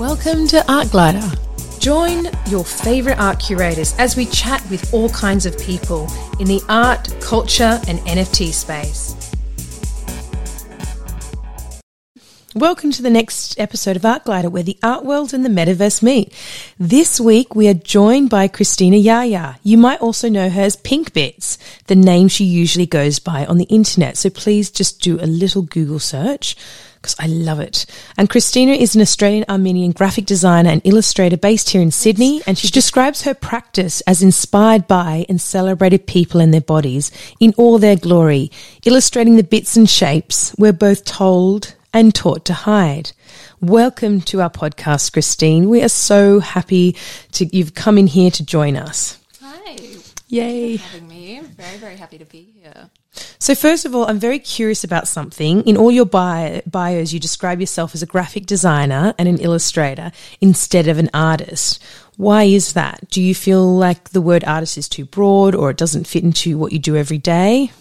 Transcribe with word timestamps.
Welcome 0.00 0.46
to 0.46 0.64
Art 0.72 0.92
Glider. 0.92 1.30
Join 1.78 2.24
your 2.48 2.64
favourite 2.64 3.18
art 3.18 3.38
curators 3.38 3.94
as 3.98 4.16
we 4.16 4.24
chat 4.24 4.64
with 4.70 4.94
all 4.94 5.10
kinds 5.10 5.44
of 5.44 5.58
people 5.58 6.08
in 6.38 6.46
the 6.46 6.62
art, 6.70 7.14
culture, 7.20 7.78
and 7.86 7.98
NFT 7.98 8.50
space. 8.50 9.14
Welcome 12.54 12.92
to 12.92 13.02
the 13.02 13.10
next 13.10 13.60
episode 13.60 13.96
of 13.96 14.06
Art 14.06 14.24
Glider, 14.24 14.48
where 14.48 14.62
the 14.62 14.78
art 14.82 15.04
world 15.04 15.34
and 15.34 15.44
the 15.44 15.50
metaverse 15.50 16.02
meet. 16.02 16.32
This 16.78 17.20
week, 17.20 17.54
we 17.54 17.68
are 17.68 17.74
joined 17.74 18.30
by 18.30 18.48
Christina 18.48 18.96
Yahya. 18.96 19.58
You 19.62 19.76
might 19.76 20.00
also 20.00 20.30
know 20.30 20.48
her 20.48 20.62
as 20.62 20.76
Pink 20.76 21.12
Bits, 21.12 21.58
the 21.88 21.94
name 21.94 22.28
she 22.28 22.44
usually 22.44 22.86
goes 22.86 23.18
by 23.18 23.44
on 23.44 23.58
the 23.58 23.64
internet. 23.64 24.16
So 24.16 24.30
please 24.30 24.70
just 24.70 25.02
do 25.02 25.20
a 25.20 25.26
little 25.26 25.60
Google 25.60 25.98
search 25.98 26.56
because 27.00 27.16
I 27.18 27.26
love 27.26 27.60
it. 27.60 27.86
And 28.18 28.28
Christina 28.28 28.72
is 28.72 28.94
an 28.94 29.00
Australian 29.00 29.44
Armenian 29.48 29.92
graphic 29.92 30.26
designer 30.26 30.70
and 30.70 30.82
illustrator 30.84 31.36
based 31.36 31.70
here 31.70 31.80
in 31.80 31.90
Sydney, 31.90 32.42
and 32.46 32.58
she 32.58 32.68
describes 32.68 33.22
her 33.22 33.34
practice 33.34 34.00
as 34.02 34.22
inspired 34.22 34.86
by 34.86 35.24
and 35.28 35.40
celebrated 35.40 36.06
people 36.06 36.40
and 36.40 36.52
their 36.52 36.60
bodies 36.60 37.10
in 37.40 37.54
all 37.56 37.78
their 37.78 37.96
glory, 37.96 38.50
illustrating 38.84 39.36
the 39.36 39.42
bits 39.42 39.76
and 39.76 39.88
shapes 39.88 40.54
we're 40.58 40.72
both 40.72 41.04
told 41.04 41.74
and 41.92 42.14
taught 42.14 42.44
to 42.44 42.52
hide. 42.52 43.12
Welcome 43.60 44.20
to 44.22 44.40
our 44.40 44.50
podcast, 44.50 45.12
Christine. 45.12 45.68
We 45.68 45.82
are 45.82 45.88
so 45.88 46.40
happy 46.40 46.96
to 47.32 47.44
you've 47.56 47.74
come 47.74 47.98
in 47.98 48.06
here 48.06 48.30
to 48.30 48.44
join 48.44 48.76
us. 48.76 49.18
Hi. 49.40 49.76
Yay. 50.28 50.76
Thank 50.76 50.78
you 50.78 50.78
for 50.78 50.84
having 50.84 51.08
me. 51.08 51.40
Very, 51.40 51.76
very 51.78 51.96
happy 51.96 52.18
to 52.18 52.24
be 52.24 52.42
here. 52.42 52.90
So, 53.38 53.54
first 53.54 53.84
of 53.84 53.94
all, 53.94 54.06
I'm 54.06 54.18
very 54.18 54.38
curious 54.38 54.84
about 54.84 55.08
something. 55.08 55.62
In 55.62 55.76
all 55.76 55.90
your 55.90 56.06
bio, 56.06 56.60
bios, 56.66 57.12
you 57.12 57.20
describe 57.20 57.60
yourself 57.60 57.94
as 57.94 58.02
a 58.02 58.06
graphic 58.06 58.46
designer 58.46 59.14
and 59.18 59.28
an 59.28 59.38
illustrator 59.38 60.12
instead 60.40 60.88
of 60.88 60.98
an 60.98 61.10
artist. 61.14 61.82
Why 62.16 62.44
is 62.44 62.74
that? 62.74 63.08
Do 63.10 63.22
you 63.22 63.34
feel 63.34 63.76
like 63.76 64.10
the 64.10 64.20
word 64.20 64.44
artist 64.44 64.76
is 64.76 64.88
too 64.88 65.06
broad 65.06 65.54
or 65.54 65.70
it 65.70 65.78
doesn't 65.78 66.06
fit 66.06 66.22
into 66.22 66.58
what 66.58 66.72
you 66.72 66.78
do 66.78 66.96
every 66.96 67.18
day? 67.18 67.72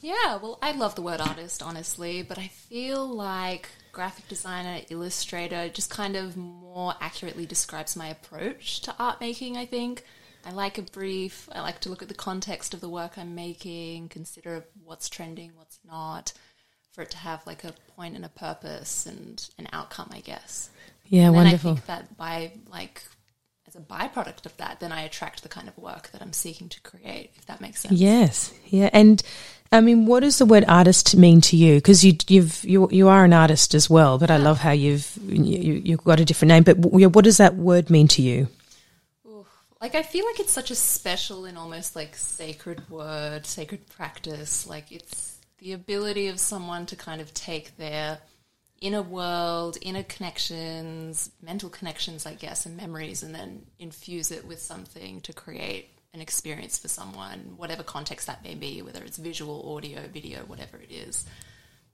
Yeah, 0.00 0.36
well, 0.36 0.58
I 0.62 0.72
love 0.72 0.94
the 0.94 1.02
word 1.02 1.20
artist, 1.20 1.62
honestly, 1.62 2.22
but 2.22 2.38
I 2.38 2.48
feel 2.48 3.06
like 3.06 3.68
graphic 3.92 4.26
designer, 4.26 4.80
illustrator 4.88 5.68
just 5.68 5.90
kind 5.90 6.16
of 6.16 6.36
more 6.36 6.94
accurately 7.00 7.46
describes 7.46 7.94
my 7.94 8.08
approach 8.08 8.80
to 8.80 8.94
art 8.98 9.20
making, 9.20 9.56
I 9.56 9.66
think. 9.66 10.04
I 10.44 10.52
like 10.52 10.78
a 10.78 10.82
brief, 10.82 11.48
I 11.52 11.60
like 11.60 11.80
to 11.80 11.88
look 11.88 12.02
at 12.02 12.08
the 12.08 12.14
context 12.14 12.74
of 12.74 12.80
the 12.80 12.88
work 12.88 13.16
I'm 13.16 13.34
making, 13.34 14.08
consider 14.08 14.64
what's 14.84 15.08
trending, 15.08 15.52
what's 15.56 15.78
not, 15.86 16.32
for 16.92 17.02
it 17.02 17.10
to 17.12 17.16
have 17.16 17.46
like 17.46 17.64
a 17.64 17.72
point 17.96 18.16
and 18.16 18.24
a 18.24 18.28
purpose 18.28 19.06
and 19.06 19.48
an 19.58 19.68
outcome, 19.72 20.10
I 20.12 20.20
guess. 20.20 20.70
Yeah, 21.06 21.26
and 21.26 21.34
wonderful. 21.34 21.72
I 21.72 21.74
think 21.74 21.86
that 21.86 22.16
by 22.16 22.52
like 22.70 23.02
as 23.68 23.76
a 23.76 23.80
byproduct 23.80 24.46
of 24.46 24.56
that, 24.56 24.80
then 24.80 24.92
I 24.92 25.02
attract 25.02 25.42
the 25.42 25.48
kind 25.48 25.68
of 25.68 25.78
work 25.78 26.10
that 26.12 26.22
I'm 26.22 26.32
seeking 26.32 26.68
to 26.70 26.80
create, 26.80 27.30
if 27.36 27.46
that 27.46 27.60
makes 27.60 27.80
sense. 27.80 27.94
Yes, 27.94 28.52
yeah, 28.66 28.90
and 28.92 29.22
I 29.70 29.80
mean, 29.80 30.06
what 30.06 30.20
does 30.20 30.38
the 30.38 30.46
word 30.46 30.64
artist 30.68 31.16
mean 31.16 31.40
to 31.42 31.56
you? 31.56 31.76
Because 31.76 32.04
you 32.04 32.16
you've 32.28 32.64
you 32.64 32.88
you 32.90 33.08
are 33.08 33.24
an 33.24 33.32
artist 33.32 33.74
as 33.74 33.88
well, 33.88 34.18
but 34.18 34.30
I 34.30 34.36
love 34.36 34.58
how 34.58 34.72
you've 34.72 35.16
you, 35.22 35.80
you've 35.84 36.04
got 36.04 36.20
a 36.20 36.24
different 36.24 36.50
name. 36.50 36.62
But 36.62 36.78
what 36.78 37.24
does 37.24 37.38
that 37.38 37.54
word 37.54 37.88
mean 37.88 38.08
to 38.08 38.22
you? 38.22 38.48
Like 39.82 39.96
I 39.96 40.04
feel 40.04 40.24
like 40.24 40.38
it's 40.38 40.52
such 40.52 40.70
a 40.70 40.76
special 40.76 41.44
and 41.44 41.58
almost 41.58 41.96
like 41.96 42.14
sacred 42.14 42.88
word, 42.88 43.44
sacred 43.44 43.88
practice. 43.88 44.64
Like 44.64 44.92
it's 44.92 45.38
the 45.58 45.72
ability 45.72 46.28
of 46.28 46.38
someone 46.38 46.86
to 46.86 46.94
kind 46.94 47.20
of 47.20 47.34
take 47.34 47.76
their 47.76 48.20
inner 48.80 49.02
world, 49.02 49.78
inner 49.82 50.04
connections, 50.04 51.32
mental 51.42 51.68
connections, 51.68 52.26
I 52.26 52.34
guess, 52.34 52.64
and 52.64 52.76
memories, 52.76 53.24
and 53.24 53.34
then 53.34 53.66
infuse 53.80 54.30
it 54.30 54.46
with 54.46 54.62
something 54.62 55.20
to 55.22 55.32
create 55.32 55.88
an 56.14 56.20
experience 56.20 56.78
for 56.78 56.86
someone, 56.86 57.54
whatever 57.56 57.82
context 57.82 58.28
that 58.28 58.44
may 58.44 58.54
be, 58.54 58.82
whether 58.82 59.02
it's 59.02 59.16
visual, 59.16 59.74
audio, 59.74 60.02
video, 60.06 60.40
whatever 60.46 60.76
it 60.76 60.92
is. 60.92 61.24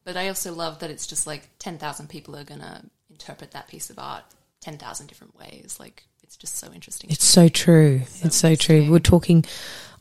But 0.05 0.19
I 0.19 0.29
also 0.29 0.53
love 0.53 0.81
that 0.81 0.91
it's 0.91 1.07
just 1.07 1.27
like 1.27 1.49
10,000 1.59 2.09
people 2.11 2.37
are 2.37 2.45
going 2.45 2.61
to 2.61 2.83
interpret 3.09 3.53
that 3.53 3.69
piece 3.69 3.89
of 3.89 3.99
art 3.99 4.25
10,000 4.61 5.07
different 5.07 5.39
ways. 5.39 5.77
Like, 5.79 6.05
it's 6.29 6.37
just 6.37 6.59
so 6.59 6.71
interesting. 6.75 7.09
It's 7.11 7.25
so 7.25 7.49
true. 7.49 8.03
it's 8.21 8.37
so 8.37 8.55
true. 8.55 8.83
We 8.83 8.91
were 8.91 9.01
talking 9.01 9.47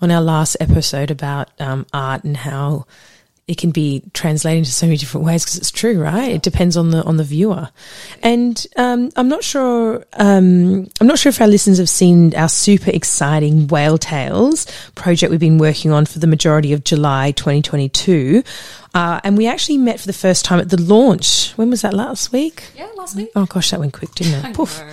on 0.01 0.11
our 0.11 0.19
last 0.19 0.57
episode 0.59 1.09
about 1.09 1.49
um, 1.57 1.85
art 1.93 2.25
and 2.25 2.35
how 2.35 2.85
it 3.47 3.57
can 3.57 3.71
be 3.71 4.03
translated 4.11 4.57
into 4.57 4.71
so 4.71 4.87
many 4.87 4.97
different 4.97 5.25
ways 5.25 5.45
because 5.45 5.57
it's 5.57 5.71
true, 5.71 5.97
right? 6.03 6.31
It 6.31 6.41
depends 6.41 6.75
on 6.75 6.89
the 6.89 7.01
on 7.03 7.15
the 7.15 7.23
viewer. 7.23 7.69
And 8.21 8.67
um, 8.75 9.09
I'm 9.15 9.29
not 9.29 9.41
sure. 9.41 10.03
Um, 10.19 10.89
I'm 10.99 11.07
not 11.07 11.17
sure 11.17 11.29
if 11.29 11.39
our 11.39 11.47
listeners 11.47 11.77
have 11.77 11.87
seen 11.87 12.35
our 12.35 12.49
super 12.49 12.91
exciting 12.91 13.69
Whale 13.69 13.97
Tales 13.97 14.67
project 14.95 15.31
we've 15.31 15.39
been 15.39 15.57
working 15.57 15.91
on 15.91 16.05
for 16.05 16.19
the 16.19 16.27
majority 16.27 16.73
of 16.73 16.83
July 16.83 17.31
2022. 17.31 18.43
Uh, 18.97 19.21
and 19.23 19.37
we 19.37 19.45
actually 19.45 19.77
met 19.77 19.99
for 19.99 20.07
the 20.07 20.11
first 20.11 20.43
time 20.43 20.59
at 20.59 20.71
the 20.71 20.81
launch. 20.81 21.51
When 21.51 21.69
was 21.69 21.83
that? 21.83 21.93
Last 21.93 22.31
week? 22.31 22.63
Yeah, 22.75 22.87
last 22.97 23.15
week. 23.15 23.29
Oh 23.35 23.45
gosh, 23.45 23.69
that 23.69 23.79
went 23.79 23.93
quick, 23.93 24.09
didn't 24.15 24.43
it? 24.43 24.53
Poof. 24.55 24.79
know. 24.79 24.91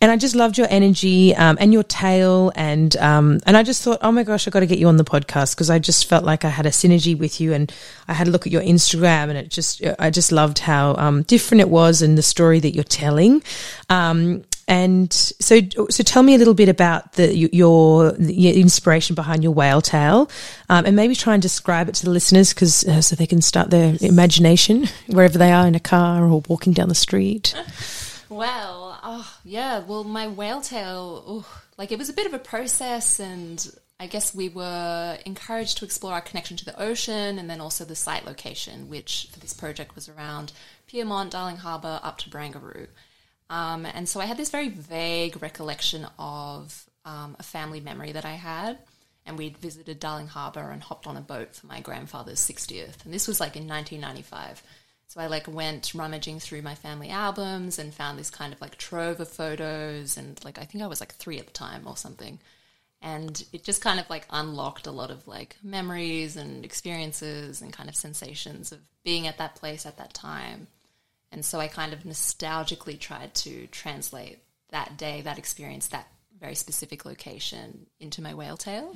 And 0.00 0.10
I 0.10 0.16
just 0.16 0.34
loved 0.34 0.56
your 0.56 0.66
energy 0.70 1.36
um, 1.36 1.58
and 1.60 1.70
your 1.70 1.82
tale, 1.82 2.50
and 2.54 2.96
um, 2.96 3.40
and 3.44 3.54
I 3.54 3.62
just 3.62 3.82
thought, 3.82 3.98
oh 4.00 4.10
my 4.10 4.22
gosh, 4.22 4.48
I 4.48 4.50
got 4.50 4.60
to 4.60 4.66
get 4.66 4.78
you 4.78 4.88
on 4.88 4.96
the 4.96 5.04
podcast 5.04 5.54
because 5.54 5.68
I 5.68 5.78
just 5.78 6.06
felt 6.06 6.24
like 6.24 6.46
I 6.46 6.48
had 6.48 6.64
a 6.64 6.70
synergy 6.70 7.16
with 7.16 7.42
you, 7.42 7.52
and 7.52 7.70
I 8.08 8.14
had 8.14 8.26
a 8.26 8.30
look 8.30 8.46
at 8.46 8.52
your 8.52 8.62
Instagram, 8.62 9.28
and 9.28 9.36
it 9.36 9.50
just 9.50 9.82
I 9.98 10.08
just 10.08 10.32
loved 10.32 10.60
how 10.60 10.94
um, 10.96 11.22
different 11.24 11.60
it 11.60 11.68
was 11.68 12.00
and 12.00 12.16
the 12.16 12.22
story 12.22 12.58
that 12.58 12.74
you're 12.74 12.84
telling. 12.84 13.42
Um, 13.90 14.44
and 14.68 15.12
so, 15.12 15.60
so 15.90 16.02
tell 16.02 16.22
me 16.22 16.34
a 16.34 16.38
little 16.38 16.54
bit 16.54 16.68
about 16.68 17.14
the 17.14 17.36
your, 17.36 18.14
your 18.16 18.54
inspiration 18.54 19.14
behind 19.14 19.42
your 19.42 19.52
whale 19.52 19.80
tale, 19.80 20.30
um, 20.68 20.86
and 20.86 20.96
maybe 20.96 21.14
try 21.14 21.34
and 21.34 21.42
describe 21.42 21.88
it 21.88 21.94
to 21.96 22.04
the 22.04 22.10
listeners, 22.10 22.52
because 22.54 22.84
uh, 22.84 23.00
so 23.00 23.16
they 23.16 23.26
can 23.26 23.42
start 23.42 23.70
their 23.70 23.96
imagination 24.00 24.88
wherever 25.08 25.38
they 25.38 25.52
are 25.52 25.66
in 25.66 25.74
a 25.74 25.80
car 25.80 26.24
or 26.24 26.42
walking 26.48 26.72
down 26.72 26.88
the 26.88 26.94
street. 26.94 27.54
Well, 28.32 28.98
oh, 29.02 29.30
yeah. 29.44 29.80
Well, 29.80 30.04
my 30.04 30.26
whale 30.26 30.62
tail, 30.62 31.22
oh, 31.26 31.62
like 31.76 31.92
it 31.92 31.98
was 31.98 32.08
a 32.08 32.14
bit 32.14 32.26
of 32.26 32.32
a 32.32 32.38
process, 32.38 33.20
and 33.20 33.70
I 34.00 34.06
guess 34.06 34.34
we 34.34 34.48
were 34.48 35.18
encouraged 35.26 35.78
to 35.78 35.84
explore 35.84 36.14
our 36.14 36.22
connection 36.22 36.56
to 36.56 36.64
the 36.64 36.80
ocean 36.80 37.38
and 37.38 37.50
then 37.50 37.60
also 37.60 37.84
the 37.84 37.94
site 37.94 38.24
location, 38.24 38.88
which 38.88 39.28
for 39.30 39.38
this 39.38 39.52
project 39.52 39.94
was 39.94 40.08
around 40.08 40.52
Pyrmont, 40.88 41.30
Darling 41.30 41.58
Harbour, 41.58 42.00
up 42.02 42.18
to 42.18 42.30
Barangaroo. 42.30 42.88
Um, 43.52 43.84
and 43.84 44.08
so 44.08 44.18
I 44.18 44.24
had 44.24 44.38
this 44.38 44.48
very 44.48 44.70
vague 44.70 45.42
recollection 45.42 46.06
of 46.18 46.86
um, 47.04 47.36
a 47.38 47.42
family 47.42 47.80
memory 47.80 48.12
that 48.12 48.24
I 48.24 48.32
had. 48.32 48.78
And 49.26 49.36
we'd 49.36 49.58
visited 49.58 50.00
Darling 50.00 50.26
Harbour 50.26 50.70
and 50.70 50.82
hopped 50.82 51.06
on 51.06 51.18
a 51.18 51.20
boat 51.20 51.54
for 51.54 51.66
my 51.66 51.80
grandfather's 51.80 52.40
60th. 52.40 53.04
And 53.04 53.12
this 53.12 53.28
was 53.28 53.40
like 53.40 53.54
in 53.54 53.68
1995. 53.68 54.62
So 55.06 55.20
I 55.20 55.26
like 55.26 55.46
went 55.46 55.92
rummaging 55.94 56.40
through 56.40 56.62
my 56.62 56.74
family 56.74 57.10
albums 57.10 57.78
and 57.78 57.92
found 57.92 58.18
this 58.18 58.30
kind 58.30 58.54
of 58.54 58.60
like 58.62 58.78
trove 58.78 59.20
of 59.20 59.28
photos. 59.28 60.16
And 60.16 60.42
like, 60.44 60.58
I 60.58 60.64
think 60.64 60.82
I 60.82 60.86
was 60.86 61.00
like 61.00 61.14
three 61.14 61.38
at 61.38 61.46
the 61.46 61.52
time 61.52 61.82
or 61.86 61.98
something. 61.98 62.40
And 63.02 63.44
it 63.52 63.64
just 63.64 63.82
kind 63.82 64.00
of 64.00 64.08
like 64.08 64.26
unlocked 64.30 64.86
a 64.86 64.92
lot 64.92 65.10
of 65.10 65.28
like 65.28 65.56
memories 65.62 66.36
and 66.36 66.64
experiences 66.64 67.60
and 67.60 67.70
kind 67.70 67.90
of 67.90 67.96
sensations 67.96 68.72
of 68.72 68.78
being 69.04 69.26
at 69.26 69.36
that 69.36 69.56
place 69.56 69.84
at 69.84 69.98
that 69.98 70.14
time. 70.14 70.68
And 71.32 71.44
so 71.44 71.58
I 71.58 71.66
kind 71.66 71.92
of 71.92 72.00
nostalgically 72.04 73.00
tried 73.00 73.34
to 73.36 73.66
translate 73.68 74.38
that 74.70 74.96
day, 74.98 75.22
that 75.22 75.38
experience, 75.38 75.88
that 75.88 76.06
very 76.38 76.54
specific 76.54 77.04
location 77.04 77.86
into 78.00 78.20
my 78.20 78.34
whale 78.34 78.56
tail. 78.56 78.90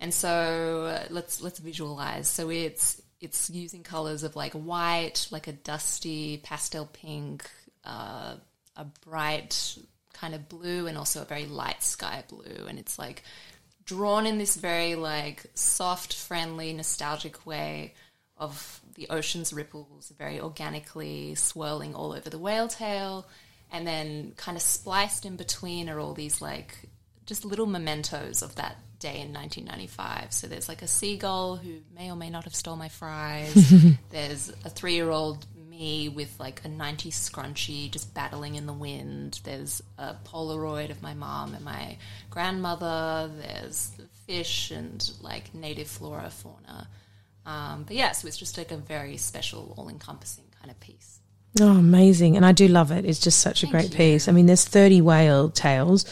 And 0.00 0.12
so 0.12 0.86
uh, 0.86 1.06
let's 1.10 1.40
let's 1.40 1.60
visualize. 1.60 2.26
So 2.28 2.50
it's 2.50 3.00
it's 3.20 3.48
using 3.48 3.84
colors 3.84 4.24
of 4.24 4.34
like 4.34 4.52
white, 4.52 5.28
like 5.30 5.46
a 5.46 5.52
dusty 5.52 6.38
pastel 6.38 6.88
pink, 6.92 7.48
uh, 7.84 8.34
a 8.76 8.84
bright 9.06 9.78
kind 10.12 10.34
of 10.34 10.48
blue, 10.48 10.88
and 10.88 10.98
also 10.98 11.22
a 11.22 11.24
very 11.24 11.46
light 11.46 11.82
sky 11.84 12.24
blue. 12.28 12.66
And 12.68 12.78
it's 12.78 12.98
like 12.98 13.22
drawn 13.84 14.26
in 14.26 14.38
this 14.38 14.56
very 14.56 14.96
like 14.96 15.46
soft, 15.54 16.14
friendly, 16.14 16.72
nostalgic 16.72 17.46
way 17.46 17.94
of 18.42 18.80
the 18.96 19.08
ocean's 19.08 19.52
ripples, 19.52 20.12
very 20.18 20.40
organically 20.40 21.34
swirling 21.36 21.94
all 21.94 22.12
over 22.12 22.28
the 22.28 22.38
whale 22.38 22.68
tail, 22.68 23.26
and 23.70 23.86
then 23.86 24.32
kind 24.36 24.56
of 24.56 24.62
spliced 24.62 25.24
in 25.24 25.36
between 25.36 25.88
are 25.88 26.00
all 26.00 26.12
these 26.12 26.42
like 26.42 26.76
just 27.24 27.44
little 27.44 27.66
mementos 27.66 28.42
of 28.42 28.56
that 28.56 28.76
day 28.98 29.20
in 29.20 29.32
1995. 29.32 30.32
So 30.32 30.48
there's 30.48 30.68
like 30.68 30.82
a 30.82 30.88
seagull 30.88 31.56
who 31.56 31.78
may 31.94 32.10
or 32.10 32.16
may 32.16 32.30
not 32.30 32.44
have 32.44 32.54
stole 32.54 32.76
my 32.76 32.88
fries. 32.88 33.72
there's 34.10 34.50
a 34.64 34.70
three-year-old 34.70 35.46
me 35.56 36.08
with 36.08 36.38
like 36.38 36.60
a 36.64 36.68
90s 36.68 37.14
scrunchie 37.14 37.90
just 37.90 38.12
battling 38.12 38.56
in 38.56 38.66
the 38.66 38.72
wind. 38.72 39.40
There's 39.44 39.82
a 39.98 40.14
Polaroid 40.24 40.90
of 40.90 41.00
my 41.00 41.14
mom 41.14 41.54
and 41.54 41.64
my 41.64 41.96
grandmother. 42.28 43.30
There's 43.40 43.92
fish 44.26 44.70
and 44.70 45.10
like 45.20 45.54
native 45.54 45.88
flora, 45.88 46.28
fauna. 46.28 46.88
Um, 47.44 47.84
but 47.84 47.96
yeah, 47.96 48.12
so 48.12 48.28
it's 48.28 48.36
just 48.36 48.56
like 48.56 48.70
a 48.70 48.76
very 48.76 49.16
special, 49.16 49.74
all 49.76 49.88
encompassing 49.88 50.44
kind 50.58 50.70
of 50.70 50.78
piece. 50.80 51.18
Oh, 51.60 51.76
amazing. 51.76 52.36
And 52.36 52.46
I 52.46 52.52
do 52.52 52.68
love 52.68 52.90
it. 52.90 53.04
It's 53.04 53.18
just 53.18 53.40
such 53.40 53.62
a 53.62 53.66
great 53.66 53.90
you. 53.90 53.96
piece. 53.96 54.28
I 54.28 54.32
mean, 54.32 54.46
there's 54.46 54.64
30 54.64 55.00
whale 55.02 55.50
tails. 55.50 56.04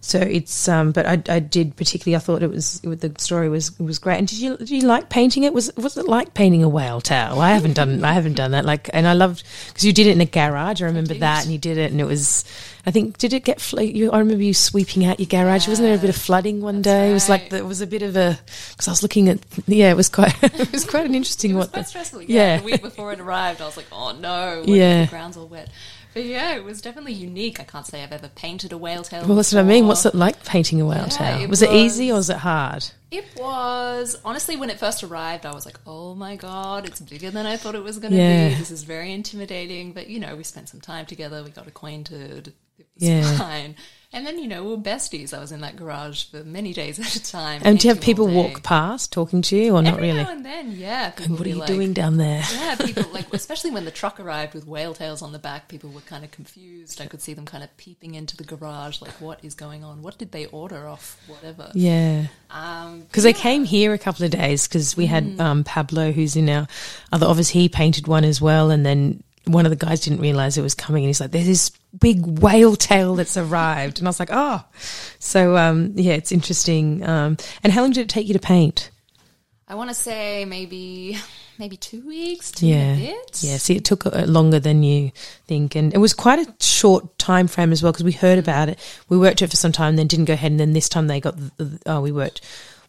So 0.00 0.20
it's, 0.20 0.68
um, 0.68 0.92
but 0.92 1.04
I, 1.06 1.20
I 1.28 1.38
did 1.40 1.74
particularly, 1.76 2.14
I 2.16 2.20
thought 2.20 2.42
it 2.42 2.50
was, 2.50 2.80
it, 2.84 3.00
the 3.00 3.12
story 3.18 3.48
was, 3.48 3.70
it 3.78 3.82
was 3.82 3.98
great. 3.98 4.18
And 4.18 4.28
did 4.28 4.38
you, 4.38 4.56
did 4.56 4.70
you 4.70 4.82
like 4.82 5.08
painting 5.08 5.42
it? 5.42 5.52
Was, 5.52 5.74
was 5.76 5.96
it 5.96 6.06
like 6.06 6.32
painting 6.34 6.62
a 6.62 6.68
whale 6.68 7.00
tail? 7.00 7.40
I 7.40 7.50
haven't 7.50 7.72
done, 7.74 8.04
I 8.04 8.12
haven't 8.12 8.34
done 8.34 8.52
that. 8.52 8.64
Like, 8.64 8.88
and 8.92 9.06
I 9.06 9.14
loved, 9.14 9.42
because 9.68 9.84
you 9.84 9.92
did 9.92 10.06
it 10.06 10.12
in 10.12 10.20
a 10.20 10.26
garage. 10.26 10.80
I 10.80 10.86
remember 10.86 11.14
did. 11.14 11.22
that 11.22 11.42
and 11.44 11.52
you 11.52 11.58
did 11.58 11.76
it 11.76 11.90
and 11.90 12.00
it 12.00 12.04
was, 12.04 12.44
I 12.86 12.92
think, 12.92 13.18
did 13.18 13.32
it 13.32 13.42
get, 13.44 13.60
fl- 13.60 13.80
you, 13.80 14.12
I 14.12 14.18
remember 14.20 14.44
you 14.44 14.54
sweeping 14.54 15.04
out 15.04 15.18
your 15.18 15.26
garage. 15.26 15.66
Wasn't 15.66 15.84
there 15.84 15.96
a 15.96 16.00
bit 16.00 16.10
of 16.10 16.16
flooding 16.16 16.60
one 16.60 16.82
That's 16.82 16.94
day? 16.94 17.10
It 17.10 17.14
was 17.14 17.28
like, 17.28 17.40
right. 17.42 17.50
the, 17.50 17.56
it 17.58 17.66
was 17.66 17.80
a 17.80 17.86
bit 17.86 18.02
of 18.02 18.16
a, 18.16 18.38
because 18.70 18.86
I 18.86 18.92
was 18.92 19.02
looking 19.02 19.28
at, 19.28 19.40
yeah, 19.66 19.90
it 19.90 19.96
was 19.96 20.08
quite, 20.08 20.34
it 20.42 20.70
was 20.70 20.84
quite 20.84 21.06
an 21.06 21.14
interesting 21.16 21.50
It 21.50 21.54
was 21.54 21.66
what 21.66 21.72
quite 21.72 21.82
the, 21.82 21.88
stressful. 21.88 22.22
Yeah, 22.22 22.26
yeah. 22.28 22.56
the 22.58 22.64
week 22.64 22.82
before 22.82 23.12
it 23.12 23.18
arrived, 23.20 23.60
I 23.60 23.66
was 23.66 23.76
like, 23.76 23.86
"Oh 23.90 24.12
no, 24.12 24.62
Yeah. 24.66 25.04
the 25.04 25.10
ground's 25.10 25.36
all 25.36 25.48
wet." 25.48 25.68
But 26.16 26.24
yeah, 26.24 26.54
it 26.56 26.64
was 26.64 26.80
definitely 26.80 27.12
unique. 27.12 27.60
I 27.60 27.64
can't 27.64 27.84
say 27.86 28.02
I've 28.02 28.10
ever 28.10 28.28
painted 28.28 28.72
a 28.72 28.78
whale 28.78 29.02
tail. 29.02 29.26
Well, 29.26 29.36
that's 29.36 29.52
what 29.52 29.60
I 29.60 29.64
mean. 29.64 29.86
What's 29.86 30.06
it 30.06 30.14
like 30.14 30.42
painting 30.46 30.80
a 30.80 30.86
whale 30.86 31.02
Yeah, 31.02 31.06
tail? 31.08 31.40
it 31.42 31.50
Was 31.50 31.60
it 31.60 31.70
easy 31.70 32.10
or 32.10 32.14
was- 32.14 32.28
was 32.28 32.30
it 32.30 32.38
hard? 32.38 32.86
It 33.10 33.26
was 33.36 34.16
honestly 34.24 34.56
when 34.56 34.70
it 34.70 34.78
first 34.78 35.04
arrived, 35.04 35.44
I 35.44 35.52
was 35.52 35.66
like, 35.66 35.78
"Oh 35.86 36.14
my 36.14 36.36
god, 36.36 36.86
it's 36.86 37.00
bigger 37.00 37.30
than 37.30 37.44
I 37.44 37.58
thought 37.58 37.74
it 37.74 37.82
was 37.84 37.98
going 37.98 38.12
to 38.12 38.18
Yeah. 38.18 38.48
be. 38.48 38.54
This 38.54 38.70
is 38.70 38.84
very 38.84 39.12
intimidating." 39.12 39.92
But 39.92 40.06
you 40.08 40.18
know, 40.18 40.34
we 40.36 40.42
spent 40.42 40.70
some 40.70 40.80
time 40.80 41.04
together. 41.04 41.42
We 41.44 41.50
got 41.50 41.66
acquainted. 41.68 42.54
It 42.78 42.86
was 42.98 43.08
Yeah. 43.08 43.36
fine. 43.36 43.76
And 44.12 44.26
then 44.26 44.38
you 44.38 44.46
know, 44.46 44.62
we 44.64 44.70
were 44.70 44.76
besties. 44.78 45.34
I 45.36 45.40
was 45.40 45.52
in 45.52 45.60
that 45.60 45.76
garage 45.76 46.24
for 46.24 46.42
many 46.44 46.72
days 46.72 46.98
at 47.06 47.14
a 47.16 47.22
time. 47.22 47.60
And 47.64 47.78
do 47.78 47.88
you 47.88 47.94
have 47.94 48.02
people 48.02 48.28
walk 48.28 48.62
past 48.62 49.12
talking 49.12 49.42
to 49.42 49.56
you 49.56 49.74
or 49.74 49.82
not 49.82 49.94
Every 49.94 50.08
really? 50.08 50.22
now 50.22 50.30
and 50.30 50.44
then, 50.44 50.72
yeah. 50.72 51.12
What 51.28 51.40
are 51.44 51.48
you 51.48 51.56
like, 51.56 51.66
doing 51.66 51.92
down 51.92 52.16
there? 52.16 52.42
Yeah, 52.52 52.76
people 52.76 53.04
like, 53.12 53.32
especially 53.34 53.70
when 53.72 53.84
the 53.84 53.90
truck 53.90 54.18
arrived 54.20 54.54
with 54.54 54.66
whale 54.66 54.94
tails 54.94 55.22
on 55.22 55.32
the 55.32 55.38
back, 55.38 55.68
people 55.68 55.90
were 55.90 56.00
kind 56.02 56.24
of 56.24 56.30
confused. 56.30 57.00
I 57.00 57.06
could 57.06 57.20
see 57.20 57.34
them 57.34 57.44
kind 57.44 57.62
of 57.62 57.76
peeping 57.76 58.14
into 58.14 58.36
the 58.36 58.44
garage, 58.44 59.02
like, 59.02 59.20
what 59.20 59.44
is 59.44 59.54
going 59.54 59.84
on? 59.84 60.02
What 60.02 60.18
did 60.18 60.32
they 60.32 60.46
order 60.46 60.86
off? 60.88 61.20
Whatever. 61.26 61.70
Yeah. 61.74 62.26
Um, 62.50 63.00
Because 63.02 63.24
they 63.24 63.32
came 63.32 63.64
here 63.64 63.92
a 63.92 63.98
couple 63.98 64.24
of 64.24 64.30
days 64.30 64.66
because 64.68 64.96
we 64.96 65.06
Mm. 65.06 65.08
had 65.08 65.40
um, 65.40 65.64
Pablo, 65.64 66.12
who's 66.12 66.36
in 66.36 66.48
our 66.48 66.66
other 67.12 67.26
office. 67.26 67.48
He 67.48 67.68
painted 67.68 68.06
one 68.06 68.24
as 68.24 68.40
well, 68.40 68.70
and 68.70 68.86
then 68.86 69.22
one 69.46 69.66
of 69.66 69.70
the 69.70 69.76
guys 69.76 70.00
didn't 70.00 70.20
realize 70.20 70.56
it 70.56 70.62
was 70.62 70.74
coming, 70.74 71.04
and 71.04 71.08
he's 71.08 71.20
like, 71.20 71.30
"There's 71.32 71.46
this 71.46 71.70
big 71.98 72.24
whale 72.24 72.76
tail 72.76 73.14
that's 73.14 73.36
arrived," 73.36 73.98
and 73.98 74.06
I 74.06 74.10
was 74.10 74.20
like, 74.20 74.30
"Oh." 74.32 74.64
So 75.18 75.56
um, 75.56 75.92
yeah, 75.96 76.14
it's 76.14 76.32
interesting. 76.32 77.06
Um, 77.06 77.36
and 77.62 77.72
how 77.72 77.82
long 77.82 77.92
did 77.92 78.02
it 78.02 78.08
take 78.08 78.26
you 78.26 78.34
to 78.34 78.40
paint? 78.40 78.90
I 79.68 79.74
want 79.74 79.90
to 79.90 79.94
say 79.94 80.44
maybe, 80.44 81.18
maybe 81.58 81.76
two 81.76 82.06
weeks, 82.06 82.52
two 82.52 82.68
Yeah, 82.68 82.92
and 82.92 83.16
yeah. 83.40 83.56
See, 83.56 83.74
it 83.74 83.84
took 83.84 84.06
uh, 84.06 84.24
longer 84.26 84.60
than 84.60 84.84
you 84.84 85.10
think, 85.48 85.74
and 85.74 85.92
it 85.92 85.98
was 85.98 86.14
quite 86.14 86.38
a 86.38 86.64
short 86.64 87.18
time 87.18 87.48
frame 87.48 87.72
as 87.72 87.82
well 87.82 87.90
because 87.90 88.04
we 88.04 88.12
heard 88.12 88.38
about 88.38 88.68
it. 88.68 88.78
We 89.08 89.18
worked 89.18 89.42
it 89.42 89.50
for 89.50 89.56
some 89.56 89.72
time, 89.72 89.96
then 89.96 90.06
didn't 90.06 90.26
go 90.26 90.34
ahead, 90.34 90.52
and 90.52 90.60
then 90.60 90.72
this 90.72 90.88
time 90.88 91.08
they 91.08 91.20
got. 91.20 91.36
The, 91.36 91.64
the, 91.64 91.80
oh, 91.86 92.00
we 92.00 92.12
worked 92.12 92.42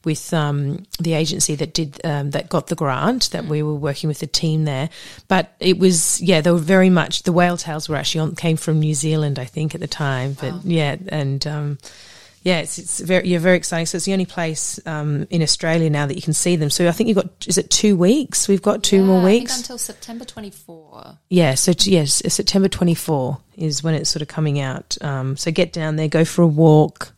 with 0.05 0.33
um, 0.33 0.85
the 0.99 1.13
agency 1.13 1.55
that 1.55 1.73
did 1.73 1.99
um, 2.05 2.31
that 2.31 2.49
got 2.49 2.67
the 2.67 2.75
grant 2.75 3.31
that 3.31 3.45
we 3.45 3.61
were 3.63 3.73
working 3.75 4.07
with 4.07 4.19
the 4.19 4.27
team 4.27 4.65
there. 4.65 4.89
But 5.27 5.53
it 5.59 5.77
was 5.79 6.21
yeah, 6.21 6.41
they 6.41 6.51
were 6.51 6.57
very 6.57 6.89
much 6.89 7.23
the 7.23 7.31
whale 7.33 7.57
tails 7.57 7.89
were 7.89 7.95
actually 7.95 8.21
on 8.21 8.35
came 8.35 8.57
from 8.57 8.79
New 8.79 8.93
Zealand, 8.93 9.39
I 9.39 9.45
think, 9.45 9.75
at 9.75 9.81
the 9.81 9.87
time. 9.87 10.33
But 10.33 10.53
Wow. 10.53 10.61
yeah, 10.63 10.95
and. 11.09 11.45
Um, 11.47 11.77
yeah, 12.43 12.59
it's, 12.59 12.77
it's 12.77 12.99
very 13.01 13.27
you're 13.27 13.41
very 13.41 13.57
exciting. 13.57 13.87
So 13.87 13.97
it's 13.97 14.05
the 14.05 14.13
only 14.13 14.25
place 14.27 14.79
um, 14.85 15.27
in 15.29 15.41
Australia 15.41 15.89
now 15.89 16.05
that 16.05 16.15
you 16.15 16.21
can 16.21 16.31
see 16.31 16.55
them. 16.55 16.69
So 16.69 16.87
I 16.87 16.91
think 16.93 17.09
you've 17.09 17.17
got 17.17 17.27
is 17.45 17.57
it 17.57 17.69
two 17.69 17.97
weeks? 17.97 18.47
We've 18.47 18.61
got 18.61 18.83
two 18.83 18.97
Yeah, 18.97 19.03
more 19.03 19.19
I 19.19 19.23
think 19.25 19.41
weeks. 19.41 19.57
until 19.57 19.77
September 19.77 20.23
24. 20.23 21.17
Yeah, 21.29 21.55
so 21.55 21.73
t- 21.73 21.91
yes, 21.91 22.21
September 22.27 22.69
24 22.69 23.37
is 23.57 23.83
when 23.83 23.95
it's 23.95 24.09
sort 24.09 24.21
of 24.21 24.29
coming 24.29 24.61
out. 24.61 24.97
Um, 25.01 25.35
so 25.35 25.51
get 25.51 25.73
down 25.73 25.97
there, 25.97 26.07
go 26.07 26.23
for 26.23 26.41
a 26.41 26.47
walk, 26.47 27.11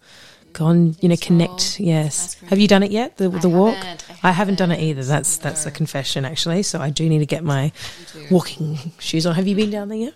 on, 0.61 0.95
you 1.01 1.09
know, 1.09 1.15
connect. 1.19 1.79
Yes. 1.79 2.35
Have 2.49 2.59
you 2.59 2.67
done 2.67 2.83
it 2.83 2.91
yet? 2.91 3.17
The 3.17 3.25
I 3.25 3.39
the 3.39 3.49
walk? 3.49 3.75
haven't, 3.75 4.05
I 4.23 4.29
I 4.29 4.31
haven't 4.31 4.55
done 4.55 4.71
it 4.71 4.75
haven't, 4.75 4.89
either. 4.89 5.03
That's 5.03 5.37
that's 5.37 5.65
a 5.65 5.71
confession 5.71 6.25
actually. 6.25 6.63
So 6.63 6.79
I 6.79 6.89
do 6.89 7.07
need 7.07 7.19
to 7.19 7.25
get 7.25 7.43
my 7.43 7.71
walking 8.29 8.77
shoes 8.99 9.25
on. 9.25 9.35
Have 9.35 9.47
you 9.47 9.55
been 9.55 9.71
down 9.71 9.89
there 9.89 9.97
yet? 9.97 10.13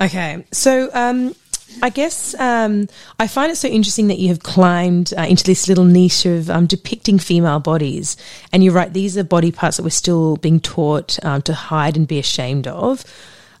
Okay, 0.00 0.44
so 0.50 0.90
um, 0.92 1.36
I 1.82 1.88
guess 1.88 2.34
um, 2.40 2.88
I 3.18 3.26
find 3.26 3.50
it 3.50 3.56
so 3.56 3.68
interesting 3.68 4.08
that 4.08 4.18
you 4.18 4.28
have 4.28 4.42
climbed 4.42 5.14
uh, 5.16 5.22
into 5.22 5.44
this 5.44 5.68
little 5.68 5.84
niche 5.84 6.26
of 6.26 6.50
um, 6.50 6.66
depicting 6.66 7.18
female 7.18 7.60
bodies, 7.60 8.16
and 8.52 8.64
you're 8.64 8.72
right; 8.72 8.92
these 8.92 9.16
are 9.16 9.24
body 9.24 9.52
parts 9.52 9.76
that 9.76 9.82
we're 9.82 9.90
still 9.90 10.36
being 10.36 10.60
taught 10.60 11.24
um, 11.24 11.42
to 11.42 11.54
hide 11.54 11.96
and 11.96 12.08
be 12.08 12.18
ashamed 12.18 12.66
of. 12.66 13.04